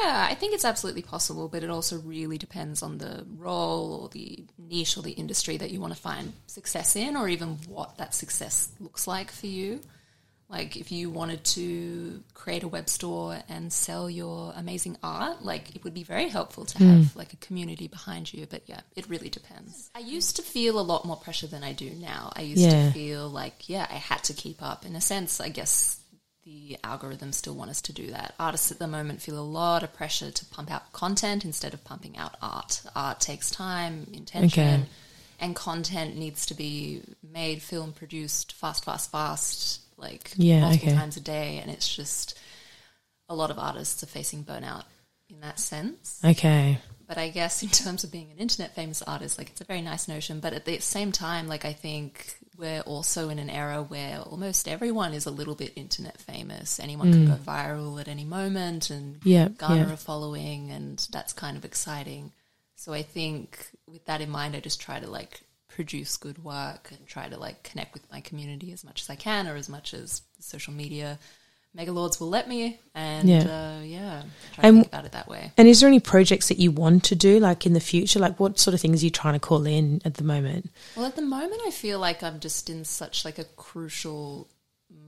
Yeah, 0.00 0.26
I 0.30 0.34
think 0.34 0.54
it's 0.54 0.64
absolutely 0.64 1.02
possible, 1.02 1.48
but 1.48 1.62
it 1.62 1.70
also 1.70 1.98
really 1.98 2.38
depends 2.38 2.82
on 2.82 2.98
the 2.98 3.26
role 3.36 4.00
or 4.02 4.08
the 4.08 4.44
niche 4.58 4.96
or 4.96 5.02
the 5.02 5.12
industry 5.12 5.58
that 5.58 5.70
you 5.70 5.80
want 5.80 5.94
to 5.94 6.00
find 6.00 6.32
success 6.46 6.96
in, 6.96 7.16
or 7.16 7.28
even 7.28 7.58
what 7.68 7.98
that 7.98 8.14
success 8.14 8.70
looks 8.80 9.06
like 9.06 9.30
for 9.30 9.46
you. 9.46 9.80
Like, 10.48 10.76
if 10.76 10.90
you 10.90 11.10
wanted 11.10 11.44
to 11.44 12.24
create 12.34 12.64
a 12.64 12.68
web 12.68 12.88
store 12.88 13.38
and 13.48 13.72
sell 13.72 14.10
your 14.10 14.52
amazing 14.56 14.96
art, 15.00 15.44
like, 15.44 15.76
it 15.76 15.84
would 15.84 15.94
be 15.94 16.02
very 16.02 16.28
helpful 16.28 16.64
to 16.64 16.78
have 16.78 17.12
hmm. 17.12 17.18
like 17.18 17.32
a 17.32 17.36
community 17.36 17.86
behind 17.86 18.32
you. 18.32 18.46
But 18.50 18.62
yeah, 18.66 18.80
it 18.96 19.08
really 19.08 19.28
depends. 19.28 19.90
I 19.94 20.00
used 20.00 20.36
to 20.36 20.42
feel 20.42 20.80
a 20.80 20.82
lot 20.82 21.04
more 21.04 21.16
pressure 21.16 21.46
than 21.46 21.62
I 21.62 21.72
do 21.72 21.90
now. 21.90 22.32
I 22.34 22.40
used 22.40 22.62
Yeah. 22.62 22.86
to 22.86 22.92
feel 22.92 23.28
like, 23.28 23.68
yeah, 23.68 23.86
I 23.88 23.94
had 23.94 24.24
to 24.24 24.32
keep 24.32 24.60
up. 24.60 24.84
In 24.84 24.96
a 24.96 25.00
sense, 25.00 25.40
I 25.40 25.50
guess 25.50 25.99
the 26.44 26.78
algorithms 26.82 27.34
still 27.34 27.54
want 27.54 27.70
us 27.70 27.82
to 27.82 27.92
do 27.92 28.10
that. 28.10 28.34
Artists 28.38 28.70
at 28.72 28.78
the 28.78 28.86
moment 28.86 29.20
feel 29.20 29.38
a 29.38 29.42
lot 29.44 29.82
of 29.82 29.92
pressure 29.92 30.30
to 30.30 30.44
pump 30.46 30.70
out 30.70 30.92
content 30.92 31.44
instead 31.44 31.74
of 31.74 31.84
pumping 31.84 32.16
out 32.16 32.36
art. 32.40 32.82
Art 32.96 33.20
takes 33.20 33.50
time, 33.50 34.06
intention, 34.12 34.80
Okay. 34.80 34.84
and 35.38 35.54
content 35.54 36.16
needs 36.16 36.46
to 36.46 36.54
be 36.54 37.02
made, 37.22 37.62
film 37.62 37.92
produced 37.92 38.52
fast, 38.54 38.84
fast, 38.84 39.10
fast, 39.10 39.80
like 39.98 40.32
Yeah, 40.36 40.60
multiple 40.60 40.88
okay. 40.88 40.96
times 40.98 41.16
a 41.16 41.20
day. 41.20 41.58
And 41.58 41.70
it's 41.70 41.94
just 41.94 42.38
a 43.28 43.34
lot 43.34 43.50
of 43.50 43.58
artists 43.58 44.02
are 44.02 44.06
facing 44.06 44.44
burnout 44.44 44.84
in 45.28 45.40
that 45.40 45.60
sense. 45.60 46.20
Okay. 46.24 46.78
But 47.10 47.18
I 47.18 47.28
guess 47.28 47.64
in 47.64 47.70
terms 47.70 48.04
of 48.04 48.12
being 48.12 48.30
an 48.30 48.38
internet 48.38 48.76
famous 48.76 49.02
artist, 49.02 49.36
like 49.36 49.50
it's 49.50 49.60
a 49.60 49.64
very 49.64 49.82
nice 49.82 50.06
notion. 50.06 50.38
But 50.38 50.52
at 50.52 50.64
the 50.64 50.78
same 50.78 51.10
time, 51.10 51.48
like 51.48 51.64
I 51.64 51.72
think 51.72 52.36
we're 52.56 52.82
also 52.82 53.30
in 53.30 53.40
an 53.40 53.50
era 53.50 53.82
where 53.82 54.20
almost 54.20 54.68
everyone 54.68 55.12
is 55.12 55.26
a 55.26 55.32
little 55.32 55.56
bit 55.56 55.72
internet 55.74 56.20
famous. 56.20 56.78
Anyone 56.78 57.10
can 57.10 57.26
go 57.26 57.34
viral 57.34 58.00
at 58.00 58.06
any 58.06 58.24
moment 58.24 58.90
and 58.90 59.16
Mm. 59.16 59.20
Yeah, 59.24 59.48
garner 59.48 59.88
yeah. 59.88 59.94
a 59.94 59.96
following, 59.96 60.70
and 60.70 61.04
that's 61.10 61.32
kind 61.32 61.56
of 61.56 61.64
exciting. 61.64 62.30
So 62.76 62.92
I 62.92 63.02
think 63.02 63.58
with 63.88 64.04
that 64.04 64.20
in 64.20 64.30
mind, 64.30 64.54
I 64.54 64.60
just 64.60 64.80
try 64.80 65.00
to 65.00 65.10
like 65.10 65.40
produce 65.66 66.16
good 66.16 66.44
work 66.44 66.92
and 66.92 67.08
try 67.08 67.28
to 67.28 67.36
like 67.36 67.64
connect 67.64 67.92
with 67.92 68.08
my 68.12 68.20
community 68.20 68.70
as 68.70 68.84
much 68.84 69.02
as 69.02 69.10
I 69.10 69.16
can, 69.16 69.48
or 69.48 69.56
as 69.56 69.68
much 69.68 69.94
as 69.94 70.22
social 70.38 70.72
media 70.72 71.18
megalords 71.76 72.18
will 72.20 72.28
let 72.28 72.48
me. 72.48 72.80
And 72.94 73.28
Yeah. 73.28 73.42
uh, 73.78 73.82
yeah, 73.82 74.22
And- 74.58 74.76
think 74.78 74.86
about 74.88 75.04
it 75.04 75.12
that 75.12 75.28
way. 75.28 75.52
And 75.56 75.68
is 75.68 75.80
there 75.80 75.88
any 75.88 76.00
projects 76.00 76.48
that 76.48 76.58
you 76.58 76.70
want 76.70 77.04
to 77.04 77.14
do, 77.14 77.38
like 77.38 77.66
in 77.66 77.72
the 77.72 77.80
future? 77.80 78.18
Like, 78.18 78.38
what 78.40 78.58
sort 78.58 78.74
of 78.74 78.80
things 78.80 79.02
are 79.02 79.04
you 79.06 79.10
trying 79.10 79.34
to 79.34 79.40
call 79.40 79.66
in 79.66 80.00
at 80.04 80.14
the 80.14 80.24
moment? 80.24 80.70
Well, 80.96 81.06
at 81.06 81.16
the 81.16 81.22
moment, 81.22 81.60
I 81.66 81.70
feel 81.70 81.98
like 81.98 82.22
I'm 82.22 82.40
just 82.40 82.68
in 82.70 82.84
such 82.84 83.24
like 83.24 83.38
a 83.38 83.44
crucial 83.44 84.48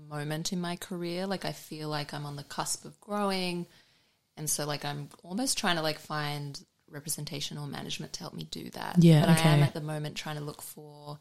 moment 0.08 0.52
in 0.52 0.60
my 0.60 0.76
career. 0.76 1.26
Like 1.26 1.44
I 1.44 1.52
feel 1.52 1.88
like 1.88 2.12
I'm 2.14 2.26
on 2.26 2.36
the 2.36 2.44
cusp 2.44 2.84
of 2.84 3.00
growing, 3.00 3.66
and 4.36 4.48
so 4.48 4.66
like 4.66 4.84
I'm 4.84 5.08
almost 5.22 5.58
trying 5.58 5.76
to 5.76 5.82
like 5.82 5.98
find 5.98 6.60
representation 6.90 7.56
or 7.58 7.66
management 7.66 8.12
to 8.12 8.20
help 8.20 8.34
me 8.34 8.44
do 8.44 8.68
that. 8.70 9.02
Yeah, 9.02 9.20
but 9.20 9.30
I 9.30 9.38
am 9.48 9.58
okay. 9.60 9.62
at 9.62 9.74
the 9.74 9.80
moment 9.80 10.14
trying 10.16 10.36
to 10.36 10.44
look 10.44 10.60
for, 10.62 11.18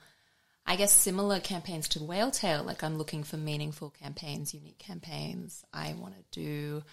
I 0.66 0.76
guess, 0.76 0.94
similar 0.94 1.40
campaigns 1.40 1.90
to 1.90 2.04
Whale 2.04 2.32
Tail. 2.32 2.64
Like 2.64 2.84
I'm 2.84 2.98
looking 2.98 3.24
for 3.24 3.38
meaningful 3.38 3.90
campaigns, 3.90 4.54
unique 4.54 4.80
campaigns. 4.80 5.64
I 5.74 5.94
want 5.94 6.16
to 6.16 6.40
do 6.40 6.84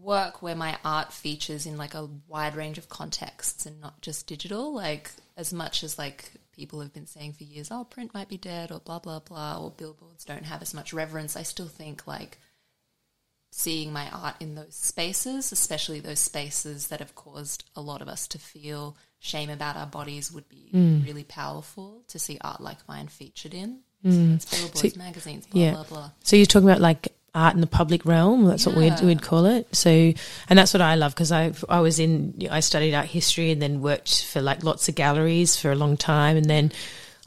work 0.00 0.42
where 0.42 0.54
my 0.54 0.78
art 0.84 1.12
features 1.12 1.66
in 1.66 1.76
like 1.76 1.94
a 1.94 2.08
wide 2.26 2.56
range 2.56 2.78
of 2.78 2.88
contexts 2.88 3.66
and 3.66 3.80
not 3.80 4.00
just 4.00 4.26
digital 4.26 4.74
like 4.74 5.10
as 5.36 5.52
much 5.52 5.84
as 5.84 5.98
like 5.98 6.32
people 6.52 6.80
have 6.80 6.92
been 6.94 7.06
saying 7.06 7.32
for 7.32 7.44
years 7.44 7.68
oh 7.70 7.84
print 7.84 8.14
might 8.14 8.28
be 8.28 8.38
dead 8.38 8.72
or 8.72 8.80
blah 8.80 8.98
blah 8.98 9.18
blah 9.18 9.58
or 9.58 9.70
billboards 9.70 10.24
don't 10.24 10.46
have 10.46 10.62
as 10.62 10.72
much 10.72 10.92
reverence 10.92 11.36
i 11.36 11.42
still 11.42 11.68
think 11.68 12.06
like 12.06 12.38
seeing 13.50 13.92
my 13.92 14.08
art 14.10 14.34
in 14.40 14.54
those 14.54 14.74
spaces 14.74 15.52
especially 15.52 16.00
those 16.00 16.20
spaces 16.20 16.88
that 16.88 17.00
have 17.00 17.14
caused 17.14 17.64
a 17.76 17.82
lot 17.82 18.00
of 18.00 18.08
us 18.08 18.26
to 18.26 18.38
feel 18.38 18.96
shame 19.22 19.48
about 19.48 19.76
our 19.76 19.86
bodies 19.86 20.32
would 20.32 20.48
be 20.48 20.68
hmm. 20.72 21.00
really 21.04 21.22
powerful 21.22 22.02
to 22.08 22.18
see 22.18 22.38
art 22.40 22.60
like 22.60 22.78
mine 22.88 23.06
featured 23.06 23.54
in 23.54 23.78
hmm. 24.02 24.10
so 24.10 24.34
it's 24.34 24.60
billboards 24.60 24.96
magazines 24.96 25.46
blah 25.46 25.62
yeah. 25.62 25.70
blah 25.72 25.84
blah 25.84 26.10
So 26.24 26.36
you're 26.36 26.44
talking 26.44 26.68
about 26.68 26.80
like 26.80 27.12
art 27.34 27.54
in 27.54 27.60
the 27.60 27.66
public 27.66 28.04
realm. 28.04 28.44
That's 28.44 28.66
what 28.66 28.76
we'd, 28.76 29.00
we'd 29.00 29.22
call 29.22 29.46
it. 29.46 29.74
So, 29.74 29.90
and 29.90 30.58
that's 30.58 30.74
what 30.74 30.80
I 30.80 30.96
love 30.96 31.14
because 31.14 31.32
I 31.32 31.52
I 31.68 31.80
was 31.80 31.98
in 31.98 32.46
I 32.50 32.60
studied 32.60 32.94
art 32.94 33.06
history 33.06 33.50
and 33.50 33.62
then 33.62 33.80
worked 33.80 34.26
for 34.26 34.42
like 34.42 34.64
lots 34.64 34.88
of 34.88 34.94
galleries 34.94 35.56
for 35.56 35.70
a 35.70 35.76
long 35.76 35.96
time, 35.96 36.36
and 36.36 36.46
then. 36.46 36.72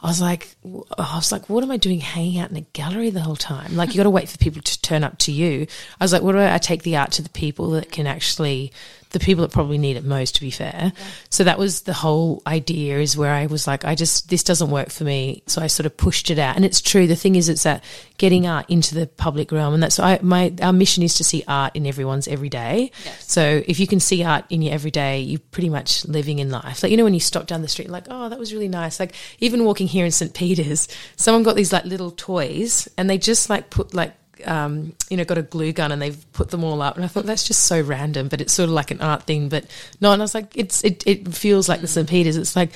I 0.06 0.08
was 0.08 0.22
like, 0.22 0.56
I 1.00 1.16
was 1.16 1.32
like, 1.32 1.50
what 1.50 1.64
am 1.64 1.72
I 1.72 1.78
doing 1.78 2.00
hanging 2.00 2.38
out 2.40 2.52
in 2.52 2.58
a 2.58 2.62
gallery 2.62 3.10
the 3.10 3.22
whole 3.22 3.36
time? 3.36 3.76
Like, 3.76 3.90
you 3.90 3.98
got 3.98 4.04
to 4.04 4.12
wait 4.12 4.30
for 4.30 4.38
people 4.38 4.62
to 4.62 4.82
turn 4.84 5.04
up 5.04 5.18
to 5.20 5.32
you. 5.32 5.66
I 6.00 6.04
was 6.04 6.14
like, 6.14 6.22
what 6.22 6.34
do 6.34 6.38
I, 6.38 6.54
I 6.54 6.58
take 6.60 6.84
the 6.84 6.96
art 6.98 7.12
to 7.14 7.24
the 7.24 7.30
people 7.30 7.72
that 7.72 7.92
can 7.92 8.06
actually, 8.06 8.72
the 9.10 9.20
people 9.20 9.42
that 9.42 9.52
probably 9.52 9.80
need 9.80 9.98
it 9.98 10.04
most, 10.04 10.36
to 10.36 10.42
be 10.42 10.52
fair. 10.52 10.94
So 11.32 11.44
that 11.46 11.58
was 11.58 11.82
the 11.82 11.94
whole 11.94 12.44
idea 12.46 13.00
is 13.00 13.18
where 13.18 13.34
I 13.34 13.48
was 13.48 13.66
like, 13.66 13.84
I 13.84 13.96
just, 13.96 14.30
this 14.30 14.44
doesn't 14.44 14.70
work 14.70 14.92
for 14.92 15.06
me. 15.06 15.42
So 15.48 15.60
I 15.60 15.68
sort 15.68 15.86
of 15.88 15.98
pushed 15.98 16.30
it 16.30 16.38
out. 16.38 16.56
And 16.56 16.64
it's 16.64 16.82
true. 16.82 17.08
The 17.08 17.16
thing 17.16 17.36
is, 17.36 17.50
it's 17.50 17.64
that 17.64 17.84
getting 18.18 18.46
art 18.46 18.70
into 18.70 18.94
the 18.94 19.08
public 19.08 19.52
realm. 19.52 19.74
And 19.74 19.82
that's 19.82 20.00
I, 20.00 20.20
my, 20.22 20.54
our 20.62 20.74
mission 20.74 21.02
is 21.02 21.16
to 21.16 21.24
see 21.24 21.44
art 21.48 21.76
in 21.76 21.88
everyone's 21.88 22.28
everyday. 22.28 22.92
Yes. 23.06 23.32
So 23.32 23.64
if 23.66 23.80
you 23.80 23.88
can 23.88 24.00
see 24.00 24.24
art 24.24 24.46
in 24.52 24.62
your 24.62 24.74
everyday, 24.74 25.22
you're 25.22 25.40
pretty 25.52 25.70
much 25.70 26.06
living 26.06 26.38
in 26.38 26.52
life. 26.52 26.84
Like, 26.84 26.92
you 26.92 26.98
know, 26.98 27.06
when 27.06 27.16
you 27.16 27.20
stop 27.20 27.48
down 27.48 27.64
the 27.64 27.68
street, 27.68 27.90
like, 27.90 28.06
oh, 28.10 28.30
that 28.30 28.38
was 28.38 28.54
really 28.54 28.68
nice. 28.68 29.00
Like, 29.00 29.16
even 29.40 29.66
walking 29.66 29.88
here 29.96 30.06
in 30.06 30.12
St. 30.12 30.34
Peter's, 30.34 30.88
someone 31.16 31.44
got 31.44 31.56
these 31.56 31.74
like 31.74 31.86
little 31.86 32.12
toys 32.12 32.88
and 32.98 33.10
they 33.10 33.18
just 33.18 33.50
like 33.50 33.70
put 33.70 33.94
like, 33.94 34.14
um, 34.46 34.94
you 35.10 35.18
know, 35.18 35.24
got 35.24 35.38
a 35.38 35.42
glue 35.42 35.72
gun 35.72 35.92
and 35.92 36.02
they've 36.02 36.32
put 36.34 36.50
them 36.50 36.64
all 36.64 36.82
up. 36.82 36.96
And 36.96 37.06
I 37.06 37.08
thought 37.08 37.26
that's 37.26 37.48
just 37.48 37.64
so 37.64 37.82
random, 37.82 38.28
but 38.28 38.42
it's 38.42 38.54
sort 38.54 38.70
of 38.70 38.74
like 38.76 38.92
an 38.92 39.02
art 39.02 39.24
thing. 39.24 39.50
But 39.50 39.66
no, 40.02 40.12
and 40.12 40.22
I 40.22 40.24
was 40.24 40.36
like, 40.36 40.56
it's, 40.56 40.84
it, 40.84 41.04
it 41.08 41.34
feels 41.34 41.68
like 41.70 41.82
the 41.82 41.88
St. 41.88 42.08
Peter's. 42.08 42.38
It's 42.38 42.56
like, 42.56 42.72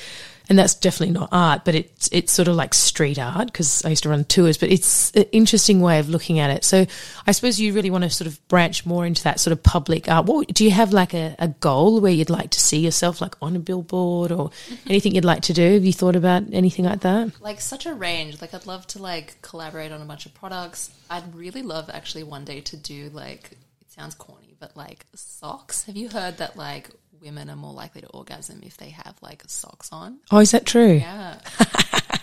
and 0.49 0.57
that's 0.57 0.73
definitely 0.73 1.13
not 1.13 1.29
art, 1.31 1.63
but 1.63 1.75
it's 1.75 2.09
it's 2.11 2.33
sort 2.33 2.47
of 2.47 2.55
like 2.55 2.73
street 2.73 3.19
art 3.19 3.45
because 3.47 3.85
I 3.85 3.89
used 3.89 4.03
to 4.03 4.09
run 4.09 4.25
tours. 4.25 4.57
But 4.57 4.71
it's 4.71 5.11
an 5.11 5.25
interesting 5.31 5.79
way 5.79 5.99
of 5.99 6.09
looking 6.09 6.39
at 6.39 6.49
it. 6.49 6.65
So 6.65 6.87
I 7.27 7.31
suppose 7.31 7.59
you 7.59 7.71
really 7.73 7.91
want 7.91 8.03
to 8.03 8.09
sort 8.09 8.27
of 8.27 8.45
branch 8.47 8.85
more 8.85 9.05
into 9.05 9.23
that 9.23 9.39
sort 9.39 9.51
of 9.51 9.61
public 9.61 10.09
art. 10.09 10.25
What 10.25 10.47
do 10.47 10.63
you 10.63 10.71
have 10.71 10.91
like 10.91 11.13
a, 11.13 11.35
a 11.37 11.49
goal 11.49 12.01
where 12.01 12.11
you'd 12.11 12.31
like 12.31 12.49
to 12.51 12.59
see 12.59 12.79
yourself, 12.79 13.21
like 13.21 13.35
on 13.41 13.55
a 13.55 13.59
billboard 13.59 14.31
or 14.31 14.49
anything 14.87 15.13
you'd 15.13 15.25
like 15.25 15.43
to 15.43 15.53
do? 15.53 15.73
Have 15.73 15.85
you 15.85 15.93
thought 15.93 16.15
about 16.15 16.43
anything 16.51 16.85
like 16.85 17.01
that? 17.01 17.39
like 17.39 17.61
such 17.61 17.85
a 17.85 17.93
range. 17.93 18.41
Like 18.41 18.53
I'd 18.53 18.65
love 18.65 18.87
to 18.87 19.01
like 19.01 19.41
collaborate 19.41 19.91
on 19.91 20.01
a 20.01 20.05
bunch 20.05 20.25
of 20.25 20.33
products. 20.33 20.91
I'd 21.09 21.35
really 21.35 21.61
love 21.61 21.89
actually 21.93 22.23
one 22.23 22.45
day 22.45 22.61
to 22.61 22.77
do 22.77 23.09
like 23.13 23.51
it 23.81 23.91
sounds 23.91 24.15
corny, 24.15 24.55
but 24.59 24.75
like 24.75 25.05
socks. 25.13 25.83
Have 25.83 25.95
you 25.95 26.09
heard 26.09 26.37
that 26.37 26.57
like 26.57 26.89
women 27.21 27.49
are 27.49 27.55
more 27.55 27.73
likely 27.73 28.01
to 28.01 28.07
orgasm 28.07 28.61
if 28.63 28.77
they 28.77 28.89
have 28.89 29.15
like 29.21 29.43
socks 29.47 29.89
on? 29.91 30.19
Oh, 30.31 30.39
is 30.39 30.51
that 30.51 30.65
true? 30.65 30.93
Yeah. 30.93 31.37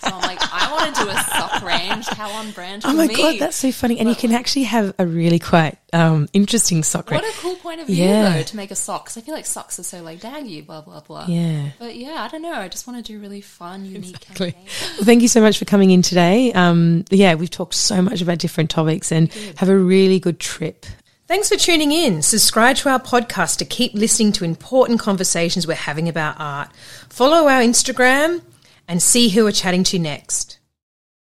so 0.01 0.09
I'm 0.13 0.21
like, 0.23 0.39
I 0.41 0.71
want 0.73 0.95
to 0.95 1.03
do 1.05 1.09
a 1.09 1.15
sock 1.15 1.63
range. 1.63 2.07
How 2.09 2.31
on 2.31 2.51
brand 2.53 2.83
Oh 2.85 2.93
my 2.93 3.07
me? 3.07 3.15
god, 3.17 3.39
that's 3.39 3.57
so 3.57 3.73
funny! 3.73 3.99
And 3.99 4.09
you 4.09 4.15
can 4.15 4.33
actually 4.33 4.65
have 4.65 4.95
a 4.99 5.07
really 5.07 5.39
quite 5.39 5.79
um, 5.93 6.29
interesting 6.33 6.83
sock 6.83 7.11
range. 7.11 7.23
what 7.23 7.25
range. 7.25 7.37
a 7.39 7.41
cool 7.41 7.57
point 7.57 7.81
of 7.81 7.87
view 7.89 8.05
Yeah. 8.05 8.37
though 8.37 8.43
to 8.43 8.57
make 8.57 8.71
a 8.71 8.77
sock. 8.77 9.05
Because 9.05 9.17
I 9.17 9.21
feel 9.21 9.35
like 9.35 9.47
socks 9.47 9.79
are 9.79 9.83
so 9.85 10.03
like 10.03 10.21
daggy, 10.21 10.65
blah 10.65 10.81
blah 10.81 11.01
blah. 11.01 11.27
Yeah. 11.29 11.71
But 11.79 11.97
yeah, 11.97 12.23
I 12.23 12.29
don't 12.29 12.43
know. 12.43 12.53
I 12.55 12.69
just 12.69 12.87
want 12.87 13.05
to 13.05 13.13
do 13.13 13.19
really 13.21 13.41
fun, 13.41 13.85
unique 13.85 14.17
Exactly. 14.31 14.55
Well, 14.97 15.05
thank 15.05 15.23
you 15.23 15.29
so 15.29 15.41
much 15.41 15.59
for 15.59 15.65
coming 15.65 15.91
in 15.91 16.03
today. 16.03 16.53
Um, 16.53 17.05
yeah, 17.11 17.35
we've 17.35 17.51
talked 17.51 17.75
so 17.75 18.01
much 18.03 18.21
about 18.23 18.39
different 18.39 18.71
topics 18.71 19.11
and 19.13 19.33
have 19.57 19.69
a 19.69 19.77
really 19.77 20.19
good 20.21 20.39
trip. 20.41 20.87
Thanks 21.29 21.49
for 21.49 21.57
tuning 21.57 21.91
in. 21.91 22.23
Subscribe 22.23 22.77
to 22.77 22.89
our 22.89 23.01
podcast 23.01 23.57
to 23.57 23.65
keep 23.65 23.95
listening 23.95 24.31
to 24.33 24.45
important 24.45 25.01
conversations 25.01 25.67
we're 25.67 25.75
having 25.75 26.09
about 26.09 26.37
art. 26.39 26.71
Follow 27.09 27.49
our 27.49 27.61
Instagram 27.61 28.43
and 28.87 29.03
see 29.03 29.31
who 29.31 29.43
we're 29.43 29.51
chatting 29.51 29.83
to 29.85 29.99
next. 29.99 30.61